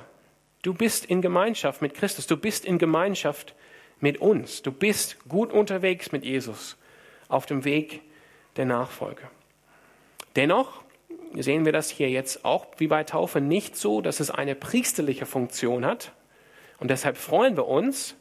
du 0.62 0.74
bist 0.74 1.06
in 1.06 1.22
Gemeinschaft 1.22 1.82
mit 1.82 1.94
Christus, 1.94 2.28
du 2.28 2.38
bist 2.38 2.66
in 2.66 2.78
Gemeinschaft 2.78 3.56
mit 4.04 4.20
uns, 4.20 4.62
du 4.62 4.74
bist 4.74 5.18
gut 5.30 5.54
unterwegs 5.54 6.12
mit 6.12 6.26
Jesus 6.26 6.76
auf 7.30 7.46
dem 7.46 7.64
Weg 7.64 8.02
der 8.58 8.66
Nachfolge. 8.66 9.24
Dennoch 10.36 10.84
sehen 11.36 11.64
wir 11.64 11.72
das 11.72 11.90
hier 11.90 12.10
jetzt 12.10 12.44
auch 12.44 12.68
wie 12.80 12.88
bei 12.88 13.06
Taufe 13.06 13.40
nicht 13.40 13.78
so, 13.78 14.02
dass 14.02 14.20
es 14.20 14.30
eine 14.30 14.56
priesterliche 14.56 15.26
Funktion 15.26 15.86
hat. 15.86 16.12
Und 16.80 16.92
deshalb 16.92 17.16
freuen 17.16 17.56
wir 17.56 17.66
uns, 17.66 18.16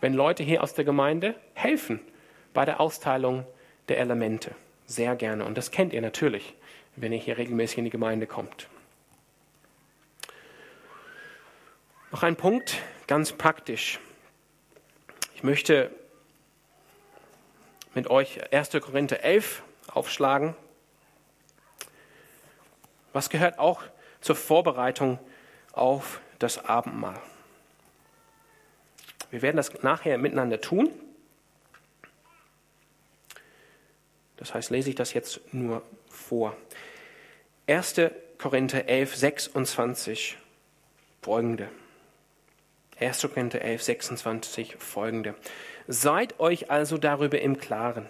wenn 0.00 0.14
Leute 0.14 0.44
hier 0.44 0.62
aus 0.62 0.74
der 0.74 0.84
Gemeinde 0.84 1.34
helfen 1.54 1.98
bei 2.52 2.64
der 2.64 2.80
Austeilung 2.80 3.44
der 3.88 3.98
Elemente. 3.98 4.52
Sehr 4.86 5.16
gerne. 5.16 5.44
Und 5.44 5.58
das 5.58 5.72
kennt 5.72 5.92
ihr 5.92 6.00
natürlich, 6.00 6.54
wenn 6.94 7.12
ihr 7.12 7.18
hier 7.18 7.38
regelmäßig 7.38 7.78
in 7.78 7.84
die 7.84 7.90
Gemeinde 7.90 8.28
kommt. 8.28 8.68
Noch 12.12 12.22
ein 12.22 12.36
Punkt, 12.36 12.78
ganz 13.08 13.32
praktisch. 13.32 13.98
Möchte 15.44 15.90
mit 17.92 18.08
euch 18.08 18.50
1. 18.50 18.70
Korinther 18.80 19.22
11 19.22 19.62
aufschlagen. 19.88 20.56
Was 23.12 23.28
gehört 23.28 23.58
auch 23.58 23.82
zur 24.22 24.36
Vorbereitung 24.36 25.18
auf 25.72 26.22
das 26.38 26.64
Abendmahl? 26.64 27.20
Wir 29.30 29.42
werden 29.42 29.58
das 29.58 29.82
nachher 29.82 30.16
miteinander 30.16 30.62
tun. 30.62 30.88
Das 34.38 34.54
heißt, 34.54 34.70
lese 34.70 34.88
ich 34.88 34.96
das 34.96 35.12
jetzt 35.12 35.42
nur 35.52 35.82
vor. 36.08 36.56
1. 37.66 37.96
Korinther 38.38 38.88
11, 38.88 39.14
26 39.14 40.38
folgende. 41.20 41.68
1. 43.04 43.28
Korinther 43.32 43.62
11, 43.62 43.82
26 43.82 44.76
folgende. 44.78 45.34
Seid 45.86 46.40
euch 46.40 46.70
also 46.70 46.98
darüber 46.98 47.40
im 47.40 47.58
Klaren. 47.58 48.06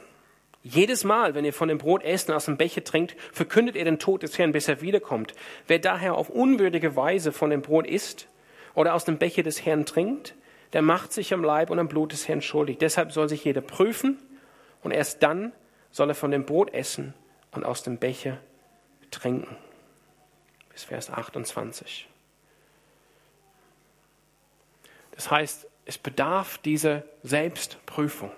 Jedes 0.63 1.05
Mal, 1.05 1.35
wenn 1.35 1.45
ihr 1.45 1.53
von 1.53 1.69
dem 1.69 1.79
Brot 1.79 2.03
esst 2.03 2.31
und 2.31 2.37
aus 2.37 2.47
dem 2.47 2.57
Becher 2.57 2.85
trinkt, 2.85 3.17
verkündet 3.33 3.77
ihr 3.77 3.85
den 3.85 3.99
Tod 3.99 4.23
des 4.23 4.39
Herrn, 4.39 4.53
bis 4.53 4.69
er 4.69 4.81
wiederkommt. 4.81 5.35
Wer 5.67 5.79
daher 5.79 6.15
auf 6.15 6.31
unwürdige 6.31 6.97
Weise 6.97 7.33
von 7.33 7.51
dem 7.51 7.61
Brot 7.61 7.87
isst 7.87 8.29
oder 8.75 8.95
aus 8.95 9.05
dem 9.05 9.19
Becher 9.19 9.43
des 9.43 9.67
Herrn 9.67 9.85
trinkt, 9.85 10.35
der 10.73 10.81
macht 10.81 11.13
sich 11.13 11.35
am 11.35 11.45
Leib 11.45 11.71
und 11.71 11.79
am 11.79 11.89
Blut 11.89 12.13
des 12.13 12.29
Herrn 12.29 12.41
schuldig. 12.41 12.79
Deshalb 12.79 13.13
soll 13.13 13.29
sich 13.29 13.45
jeder 13.45 13.61
prüfen 13.61 14.19
und 14.83 14.91
erst 14.91 15.23
dann 15.23 15.53
soll 15.91 16.09
er 16.09 16.15
von 16.15 16.31
dem 16.31 16.47
Brot 16.47 16.73
essen 16.73 17.15
und 17.51 17.65
aus 17.65 17.83
dem 17.83 17.99
Becher 17.99 18.39
trinken. 19.11 19.57
Bis 20.73 20.85
Vers 20.85 21.11
28. 21.11 22.09
Das 25.15 25.31
heißt, 25.31 25.67
es 25.87 25.99
bedarf 25.99 26.59
dieser 26.59 27.03
Selbstprüfung. 27.23 28.31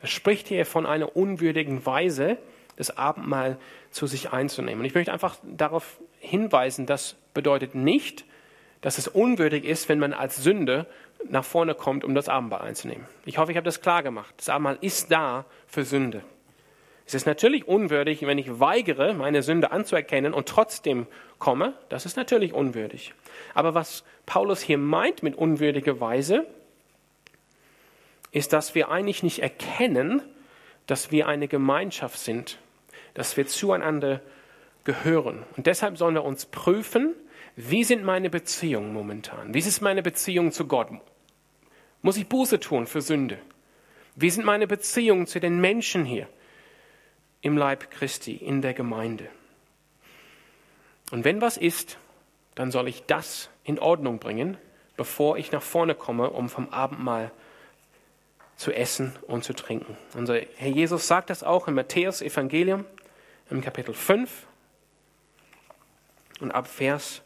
Es 0.00 0.10
spricht 0.10 0.48
hier 0.48 0.66
von 0.66 0.86
einer 0.86 1.16
unwürdigen 1.16 1.84
Weise, 1.84 2.38
das 2.76 2.96
Abendmahl 2.96 3.58
zu 3.90 4.06
sich 4.06 4.32
einzunehmen. 4.32 4.80
Und 4.80 4.84
ich 4.86 4.94
möchte 4.94 5.12
einfach 5.12 5.36
darauf 5.42 5.98
hinweisen, 6.18 6.86
das 6.86 7.16
bedeutet 7.34 7.74
nicht, 7.74 8.24
dass 8.82 8.98
es 8.98 9.08
unwürdig 9.08 9.64
ist, 9.64 9.88
wenn 9.88 9.98
man 9.98 10.12
als 10.12 10.36
Sünde 10.36 10.86
nach 11.28 11.44
vorne 11.44 11.74
kommt, 11.74 12.04
um 12.04 12.14
das 12.14 12.28
Abendmahl 12.28 12.60
einzunehmen. 12.60 13.06
Ich 13.24 13.38
hoffe, 13.38 13.50
ich 13.50 13.56
habe 13.56 13.64
das 13.64 13.80
klar 13.80 14.02
gemacht. 14.02 14.34
Das 14.36 14.48
Abendmahl 14.48 14.78
ist 14.80 15.10
da 15.10 15.46
für 15.66 15.84
Sünde. 15.84 16.22
Es 17.06 17.14
ist 17.14 17.26
natürlich 17.26 17.68
unwürdig, 17.68 18.26
wenn 18.26 18.36
ich 18.36 18.58
weigere, 18.58 19.14
meine 19.14 19.42
Sünde 19.42 19.70
anzuerkennen 19.70 20.34
und 20.34 20.48
trotzdem 20.48 21.06
komme. 21.38 21.74
Das 21.88 22.04
ist 22.04 22.16
natürlich 22.16 22.52
unwürdig. 22.52 23.14
Aber 23.54 23.74
was 23.74 24.02
Paulus 24.26 24.60
hier 24.60 24.76
meint 24.76 25.22
mit 25.22 25.36
unwürdiger 25.36 26.00
Weise, 26.00 26.46
ist, 28.32 28.52
dass 28.52 28.74
wir 28.74 28.90
eigentlich 28.90 29.22
nicht 29.22 29.38
erkennen, 29.38 30.20
dass 30.86 31.12
wir 31.12 31.28
eine 31.28 31.46
Gemeinschaft 31.46 32.18
sind, 32.18 32.58
dass 33.14 33.36
wir 33.36 33.46
zueinander 33.46 34.20
gehören. 34.84 35.44
Und 35.56 35.66
deshalb 35.66 35.96
sollen 35.98 36.14
wir 36.14 36.24
uns 36.24 36.46
prüfen, 36.46 37.14
wie 37.54 37.84
sind 37.84 38.04
meine 38.04 38.30
Beziehungen 38.30 38.92
momentan? 38.92 39.54
Wie 39.54 39.60
ist 39.60 39.80
meine 39.80 40.02
Beziehung 40.02 40.50
zu 40.50 40.66
Gott? 40.66 40.88
Muss 42.02 42.16
ich 42.16 42.28
Buße 42.28 42.60
tun 42.60 42.86
für 42.86 43.00
Sünde? 43.00 43.38
Wie 44.16 44.30
sind 44.30 44.44
meine 44.44 44.66
Beziehungen 44.66 45.26
zu 45.26 45.40
den 45.40 45.60
Menschen 45.60 46.04
hier? 46.04 46.28
Im 47.46 47.56
Leib 47.56 47.92
Christi, 47.92 48.34
in 48.34 48.60
der 48.60 48.74
Gemeinde. 48.74 49.28
Und 51.12 51.24
wenn 51.24 51.40
was 51.40 51.56
ist, 51.56 51.96
dann 52.56 52.72
soll 52.72 52.88
ich 52.88 53.04
das 53.06 53.50
in 53.62 53.78
Ordnung 53.78 54.18
bringen, 54.18 54.56
bevor 54.96 55.38
ich 55.38 55.52
nach 55.52 55.62
vorne 55.62 55.94
komme, 55.94 56.30
um 56.30 56.48
vom 56.48 56.70
Abendmahl 56.70 57.30
zu 58.56 58.72
essen 58.72 59.14
und 59.28 59.44
zu 59.44 59.52
trinken. 59.52 59.96
Unser 60.14 60.40
Herr 60.56 60.70
Jesus 60.70 61.06
sagt 61.06 61.30
das 61.30 61.44
auch 61.44 61.68
im 61.68 61.74
Matthäus 61.74 62.20
Evangelium 62.20 62.84
im 63.48 63.60
Kapitel 63.60 63.94
5 63.94 64.48
und 66.40 66.50
ab 66.50 66.66
Vers 66.66 67.22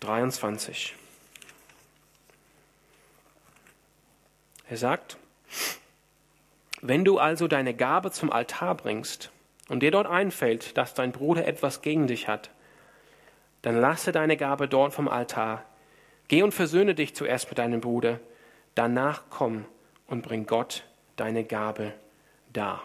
23. 0.00 0.96
Er 4.70 4.76
sagt, 4.78 5.18
wenn 6.80 7.04
du 7.04 7.18
also 7.18 7.46
deine 7.46 7.74
Gabe 7.74 8.10
zum 8.10 8.32
Altar 8.32 8.74
bringst 8.74 9.30
und 9.68 9.80
dir 9.80 9.90
dort 9.90 10.06
einfällt, 10.06 10.76
dass 10.76 10.94
dein 10.94 11.12
Bruder 11.12 11.46
etwas 11.46 11.82
gegen 11.82 12.06
dich 12.06 12.28
hat, 12.28 12.50
dann 13.62 13.80
lasse 13.80 14.12
deine 14.12 14.36
Gabe 14.36 14.68
dort 14.68 14.92
vom 14.92 15.08
Altar. 15.08 15.64
Geh 16.28 16.42
und 16.42 16.52
versöhne 16.52 16.94
dich 16.94 17.14
zuerst 17.14 17.48
mit 17.48 17.58
deinem 17.58 17.80
Bruder, 17.80 18.20
danach 18.74 19.22
komm 19.30 19.64
und 20.06 20.22
bring 20.22 20.46
Gott 20.46 20.84
deine 21.16 21.44
Gabe 21.44 21.92
dar. 22.52 22.82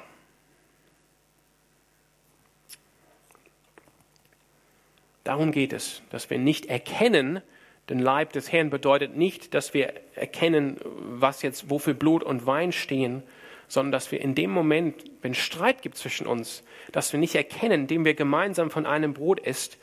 Darum 5.24 5.52
geht 5.52 5.74
es, 5.74 6.02
dass 6.10 6.30
wir 6.30 6.40
nicht 6.40 6.68
erkennen, 6.68 7.42
den 7.90 8.00
Leib 8.00 8.34
des 8.34 8.52
Herrn 8.52 8.70
bedeutet 8.70 9.16
nicht, 9.16 9.54
dass 9.54 9.74
wir 9.74 9.94
erkennen, 10.16 10.78
was 10.84 11.42
jetzt, 11.42 11.70
wofür 11.70 11.94
Blut 11.94 12.24
und 12.24 12.46
Wein 12.46 12.72
stehen, 12.72 13.24
sondern 13.70 13.94
dass 13.94 14.12
wir 14.12 14.20
in 14.20 14.36
dem 14.36 14.50
Moment, 14.50 15.06
wenn 15.22 15.34
Streit 15.34 15.82
gibt 15.82 15.96
zwischen 15.96 16.28
uns, 16.28 16.64
dass 16.92 17.14
wir 17.14 17.20
nicht 17.20 17.36
erkennen, 17.36 17.82
indem 17.82 18.04
wir 18.04 18.16
gemeinsam 18.16 18.72
von 18.72 18.86
einem 18.86 19.14
Brot 19.14 19.40
isst, 19.40 19.78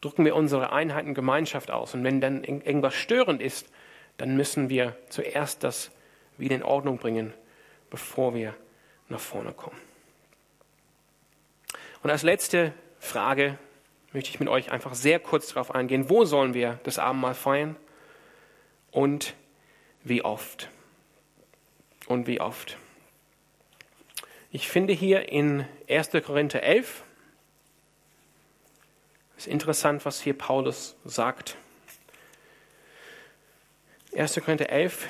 drücken 0.00 0.24
wir 0.24 0.34
unsere 0.34 0.72
Einheit 0.72 1.04
und 1.04 1.14
Gemeinschaft 1.14 1.70
aus. 1.70 1.94
Und 1.94 2.02
wenn 2.02 2.20
dann 2.20 2.42
irgendwas 2.42 2.94
störend 2.94 3.42
ist, 3.42 3.70
dann 4.16 4.36
müssen 4.36 4.70
wir 4.70 4.96
zuerst 5.10 5.62
das 5.62 5.90
wieder 6.38 6.56
in 6.56 6.62
Ordnung 6.62 6.96
bringen, 6.98 7.34
bevor 7.90 8.34
wir 8.34 8.54
nach 9.10 9.20
vorne 9.20 9.52
kommen. 9.52 9.76
Und 12.02 12.10
als 12.10 12.22
letzte 12.22 12.72
Frage 12.98 13.58
möchte 14.12 14.30
ich 14.30 14.40
mit 14.40 14.48
euch 14.48 14.72
einfach 14.72 14.94
sehr 14.94 15.20
kurz 15.20 15.48
darauf 15.48 15.74
eingehen, 15.74 16.08
wo 16.08 16.24
sollen 16.24 16.54
wir 16.54 16.80
das 16.84 16.98
Abendmahl 16.98 17.34
feiern 17.34 17.76
und 18.90 19.34
wie 20.02 20.22
oft. 20.22 20.70
Und 22.06 22.26
wie 22.26 22.40
oft. 22.40 22.78
Ich 24.52 24.68
finde 24.68 24.92
hier 24.92 25.28
in 25.28 25.64
1. 25.88 26.10
Korinther 26.24 26.64
11, 26.64 27.04
ist 29.36 29.46
interessant, 29.46 30.04
was 30.04 30.20
hier 30.20 30.36
Paulus 30.36 30.96
sagt. 31.04 31.56
1. 34.12 34.34
Korinther 34.44 34.68
11, 34.70 35.06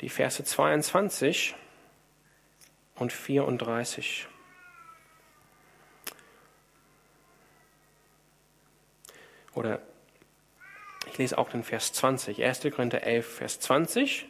die 0.00 0.08
Verse 0.08 0.44
22 0.44 1.56
und 2.94 3.12
34. 3.12 4.28
Oder 9.52 9.82
ich 11.08 11.18
lese 11.18 11.36
auch 11.38 11.50
den 11.50 11.64
Vers 11.64 11.92
20. 11.92 12.40
1. 12.40 12.60
Korinther 12.72 13.02
11, 13.02 13.34
Vers 13.34 13.58
20. 13.58 14.28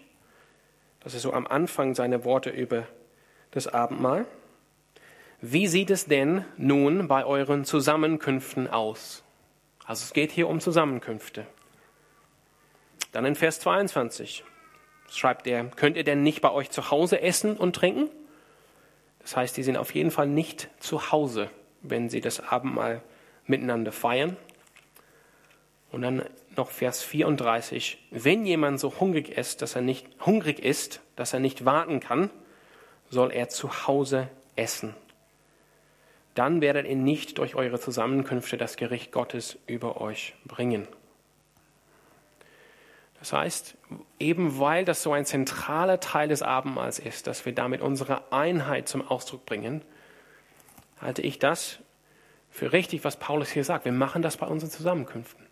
Das 1.01 1.13
ist 1.13 1.23
so 1.23 1.35
am 1.35 1.47
Anfang 1.47 1.95
seine 1.95 2.25
Worte 2.25 2.49
über 2.49 2.87
das 3.51 3.67
Abendmahl. 3.67 4.27
Wie 5.41 5.67
sieht 5.67 5.91
es 5.91 6.07
denn 6.07 6.45
nun 6.57 7.09
bei 7.09 7.25
euren 7.25 7.65
Zusammenkünften 7.65 8.69
aus? 8.69 9.23
Also 9.85 10.05
es 10.05 10.13
geht 10.13 10.33
hier 10.33 10.49
um 10.49 10.61
Zusammenkünfte. 10.61 11.47
Dann 13.13 13.25
in 13.25 13.35
Vers 13.35 13.61
22 13.61 14.45
schreibt 15.11 15.47
er, 15.47 15.65
könnt 15.65 15.97
ihr 15.97 16.05
denn 16.05 16.23
nicht 16.23 16.43
bei 16.43 16.51
euch 16.53 16.71
zu 16.71 16.91
Hause 16.91 17.21
essen 17.23 17.57
und 17.57 17.75
trinken? 17.75 18.09
Das 19.21 19.37
heißt, 19.37 19.57
die 19.57 19.63
sind 19.63 19.77
auf 19.77 19.95
jeden 19.95 20.11
Fall 20.11 20.29
nicht 20.29 20.69
zu 20.79 21.11
Hause, 21.11 21.51
wenn 21.83 22.09
sie 22.09 22.21
das 22.21 22.41
Abendmahl 22.41 23.03
miteinander 23.47 23.93
feiern. 23.93 24.37
Und 25.91 26.03
dann 26.03 26.23
noch 26.57 26.71
Vers 26.71 27.03
34. 27.03 27.99
Wenn 28.11 28.45
jemand 28.47 28.79
so 28.79 29.01
hungrig 29.01 29.31
ist, 29.31 29.63
dass 29.63 29.75
er 29.75 29.83
nicht 29.83 30.07
hungrig 30.25 30.61
ist, 30.61 31.01
dass 31.17 31.33
er 31.33 31.41
nicht 31.41 31.65
warten 31.65 32.01
kann, 32.01 32.31
soll 33.11 33.33
er 33.33 33.49
zu 33.49 33.87
Hause 33.87 34.29
essen. 34.57 34.95
Dann 36.35 36.61
werdet 36.61 36.87
ihr 36.87 36.97
nicht 36.97 37.39
durch 37.39 37.55
eure 37.55 37.79
Zusammenkünfte 37.79 38.57
das 38.57 38.77
Gericht 38.77 39.13
Gottes 39.13 39.59
über 39.67 40.01
euch 40.01 40.35
bringen. 40.47 40.87
Das 43.19 43.35
heißt, 43.35 43.77
eben 44.19 44.59
weil 44.59 44.85
das 44.87 45.03
so 45.03 45.13
ein 45.13 45.27
zentraler 45.27 46.01
Teil 46.01 46.29
des 46.29 46.41
Abendmahls 46.41 46.99
ist, 46.99 47.27
dass 47.27 47.45
wir 47.45 47.55
damit 47.55 47.83
unsere 47.83 48.33
Einheit 48.33 48.89
zum 48.89 49.07
Ausdruck 49.07 49.45
bringen, 49.45 49.83
halte 51.03 51.21
ich 51.21 51.39
das 51.39 51.81
für 52.51 52.73
richtig, 52.73 53.05
was 53.05 53.19
Paulus 53.19 53.51
hier 53.51 53.65
sagt. 53.65 53.85
Wir 53.85 53.93
machen 53.93 54.23
das 54.23 54.39
bei 54.39 54.47
unseren 54.47 54.71
Zusammenkünften, 54.71 55.47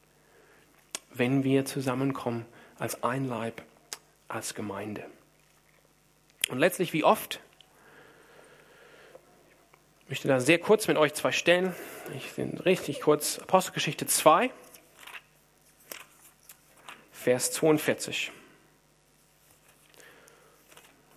wenn 1.13 1.45
wir 1.45 1.67
zusammenkommen 1.67 2.47
als 2.79 3.03
ein 3.03 3.27
Leib, 3.27 3.63
als 4.29 4.55
Gemeinde. 4.55 5.05
Und 6.49 6.59
letztlich, 6.59 6.95
wie 6.95 7.05
oft, 7.05 7.41
ich 10.09 10.11
möchte 10.13 10.29
da 10.29 10.41
sehr 10.41 10.59
kurz 10.59 10.89
mit 10.89 10.97
euch 10.97 11.13
zwei 11.13 11.33
Stellen, 11.33 11.75
ich 12.17 12.33
bin 12.33 12.57
richtig 12.57 13.03
kurz, 13.03 13.39
Apostelgeschichte 13.41 14.07
2, 14.07 14.51
Vers 17.13 17.53
42. 17.53 18.33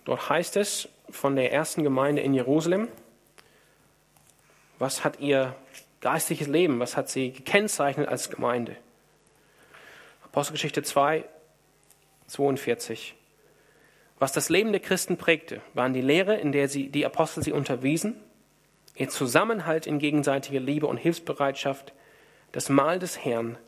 Dort 0.04 0.28
heißt 0.28 0.58
es 0.58 0.90
von 1.08 1.36
der 1.36 1.50
ersten 1.54 1.84
Gemeinde 1.84 2.20
in 2.20 2.34
Jerusalem, 2.34 2.88
was 4.78 5.04
hat 5.04 5.20
ihr 5.20 5.56
geistliches 6.02 6.48
Leben, 6.48 6.78
was 6.78 6.94
hat 6.94 7.08
sie 7.08 7.32
gekennzeichnet 7.32 8.08
als 8.08 8.28
Gemeinde? 8.28 8.76
Apostelgeschichte 10.22 10.82
2, 10.82 11.24
42. 12.26 13.14
Was 14.18 14.32
das 14.32 14.50
Leben 14.50 14.70
der 14.70 14.82
Christen 14.82 15.16
prägte, 15.16 15.62
waren 15.72 15.94
die 15.94 16.02
Lehre, 16.02 16.36
in 16.36 16.52
der 16.52 16.68
sie, 16.68 16.90
die 16.90 17.06
Apostel 17.06 17.42
sie 17.42 17.52
unterwiesen, 17.52 18.20
ihr 18.94 19.08
Zusammenhalt 19.08 19.86
in 19.86 19.98
gegenseitiger 19.98 20.60
Liebe 20.60 20.86
und 20.86 20.98
Hilfsbereitschaft, 20.98 21.92
das 22.52 22.68
Mahl 22.68 22.98
des 22.98 23.24
Herrn 23.24 23.58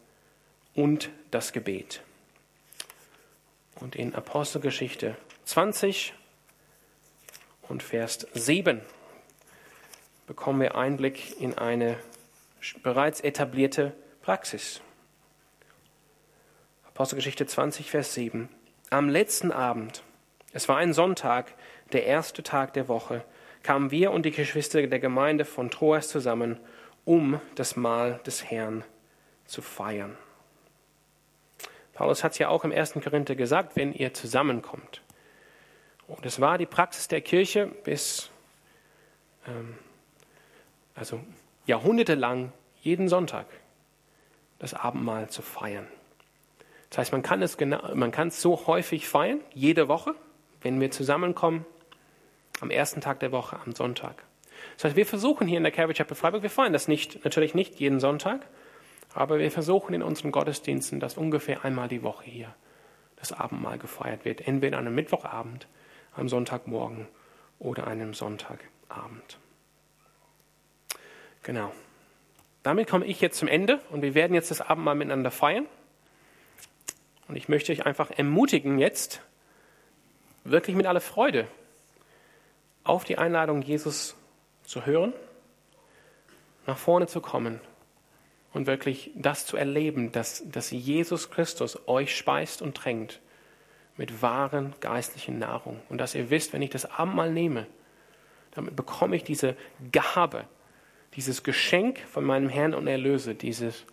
und 0.75 1.11
das 1.31 1.53
Gebet. 1.53 2.03
Und 3.81 3.97
in 3.97 4.15
Apostelgeschichte 4.15 5.17
20 5.45 6.15
und 7.63 7.83
Vers 7.83 8.27
7 8.35 8.81
bekommen 10.27 10.61
wir 10.61 10.75
Einblick 10.75 11.41
in 11.41 11.57
eine 11.57 11.97
bereits 12.83 13.21
etablierte 13.21 13.93
Praxis. 14.23 14.81
Apostelgeschichte 16.87 17.47
20, 17.47 17.91
Vers 17.91 18.15
7. 18.15 18.49
Am 18.91 19.09
letzten 19.09 19.51
Abend, 19.51 20.03
es 20.53 20.69
war 20.69 20.77
ein 20.77 20.93
Sonntag, 20.93 21.53
der 21.93 22.07
erste 22.07 22.43
Tag 22.43 22.73
der 22.75 22.89
Woche, 22.89 23.25
kamen 23.65 23.91
wir 23.91 24.13
und 24.13 24.25
die 24.25 24.31
Geschwister 24.31 24.87
der 24.87 25.01
Gemeinde 25.01 25.45
von 25.45 25.71
Troas 25.71 26.09
zusammen, 26.09 26.61
um 27.05 27.41
das 27.57 27.75
Mahl 27.75 28.21
des 28.25 28.45
Herrn 28.45 28.85
zu 29.47 29.63
feiern. 29.63 30.17
Paulus 31.95 32.23
hat 32.23 32.33
es 32.33 32.39
ja 32.39 32.49
auch 32.49 32.65
im 32.65 32.73
1. 32.73 32.95
Korinther 33.03 33.35
gesagt, 33.35 33.75
wenn 33.75 33.93
ihr 33.93 34.15
zusammenkommt. 34.15 35.03
Und 36.07 36.27
es 36.27 36.41
war 36.41 36.59
die 36.59 36.67
Praxis 36.67 37.09
der 37.09 37.23
Kirche 37.23 37.67
bis, 37.85 38.31
ähm, 39.47 39.77
also 40.95 41.21
jahrhundertelang, 41.67 42.53
jeden 42.83 43.09
Sonntag 43.09 43.47
das 44.59 44.75
Abendmahl 44.75 45.31
zu 45.31 45.41
feiern. 45.41 45.87
Das 46.91 46.99
heißt, 46.99 47.13
man 47.13 47.23
kann 47.23 47.41
es, 47.43 47.57
genau, 47.57 47.95
man 47.95 48.11
kann 48.11 48.29
es 48.29 48.43
so 48.43 48.67
häufig 48.67 49.09
feiern, 49.09 49.41
jede 49.55 49.89
Woche, 49.89 50.15
wenn 50.61 50.81
wir 50.81 50.91
zusammenkommen, 50.91 51.65
am 52.61 52.71
ersten 52.71 53.01
Tag 53.01 53.21
der 53.21 53.33
Woche, 53.33 53.59
am 53.65 53.75
Sonntag. 53.75 54.25
Das 54.77 54.85
heißt, 54.85 54.97
wir 54.97 55.07
versuchen 55.07 55.47
hier 55.47 55.59
in 55.59 55.63
der 55.63 55.73
Calvary 55.73 55.95
Chapel 55.95 56.17
Freiburg, 56.17 56.43
wir 56.43 56.51
feiern 56.51 56.73
das 56.73 56.89
nicht, 56.89 57.25
natürlich 57.25 57.55
nicht 57.55 57.79
jeden 57.79 58.01
Sonntag, 58.01 58.47
aber 59.13 59.39
wir 59.39 59.51
versuchen 59.51 59.95
in 59.95 60.03
unseren 60.03 60.33
Gottesdiensten, 60.33 61.01
dass 61.01 61.17
ungefähr 61.17 61.65
einmal 61.65 61.89
die 61.89 62.03
Woche 62.03 62.25
hier 62.25 62.55
das 63.17 63.33
Abendmahl 63.33 63.79
gefeiert 63.79 64.25
wird. 64.25 64.47
Entweder 64.47 64.79
an 64.79 64.87
einem 64.87 64.97
Mittwochabend, 64.97 65.69
am 66.15 66.29
Sonntagmorgen 66.29 67.07
oder 67.59 67.87
einem 67.87 68.15
Sonntagabend. 68.15 69.39
Genau. 71.43 71.73
Damit 72.63 72.89
komme 72.89 73.05
ich 73.05 73.21
jetzt 73.21 73.39
zum 73.39 73.49
Ende 73.49 73.81
und 73.91 74.03
wir 74.03 74.15
werden 74.15 74.35
jetzt 74.35 74.51
das 74.51 74.61
Abendmahl 74.61 74.95
miteinander 74.95 75.31
feiern. 75.31 75.67
Und 77.29 77.37
ich 77.37 77.49
möchte 77.49 77.73
euch 77.73 77.87
einfach 77.87 78.11
ermutigen, 78.11 78.79
jetzt 78.79 79.21
wirklich 80.45 80.77
mit 80.77 80.87
aller 80.87 81.01
Freude 81.01 81.47
auf 82.85 83.05
die 83.05 83.19
Einladung 83.19 83.63
Jesus 83.63 84.17
zu 84.63 84.87
hören, 84.87 85.13
nach 86.67 86.79
vorne 86.79 87.07
zu 87.07 87.21
kommen 87.21 87.61
und 88.53 88.67
wirklich 88.67 89.11
das 89.15 89.47
zu 89.47 89.57
erleben, 89.57 90.13
dass, 90.13 90.43
dass 90.47 90.71
Jesus 90.71 91.31
Christus 91.31 91.89
euch 91.89 92.17
speist 92.17 92.63
und 92.63 92.77
tränkt 92.77 93.21
mit 93.97 94.23
wahren 94.23 94.75
geistlichen 94.81 95.39
Nahrung. 95.39 95.81
Und 95.89 95.99
dass 95.99 96.15
ihr 96.15 96.31
wisst, 96.31 96.53
wenn 96.53 96.63
ich 96.63 96.71
das 96.71 96.91
Abendmahl 96.91 97.33
nehme, 97.33 97.67
damit 98.53 98.77
bekomme 98.77 99.17
ich 99.17 99.25
diese 99.25 99.57
Gabe, 99.93 100.45
dieses 101.15 101.43
Geschenk 101.43 101.99
von 101.99 102.25
meinem 102.25 102.49
Herrn 102.49 102.75
und 102.75 102.87
Erlöse, 102.87 103.35
dieses, 103.35 103.85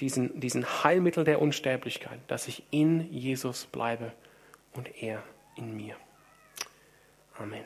diesen, 0.00 0.38
diesen 0.40 0.84
Heilmittel 0.84 1.24
der 1.24 1.40
Unsterblichkeit, 1.40 2.20
dass 2.28 2.48
ich 2.48 2.62
in 2.70 3.12
Jesus 3.12 3.66
bleibe 3.66 4.12
und 4.72 5.02
er 5.02 5.22
in 5.56 5.76
mir. 5.76 5.96
Amen. 7.38 7.60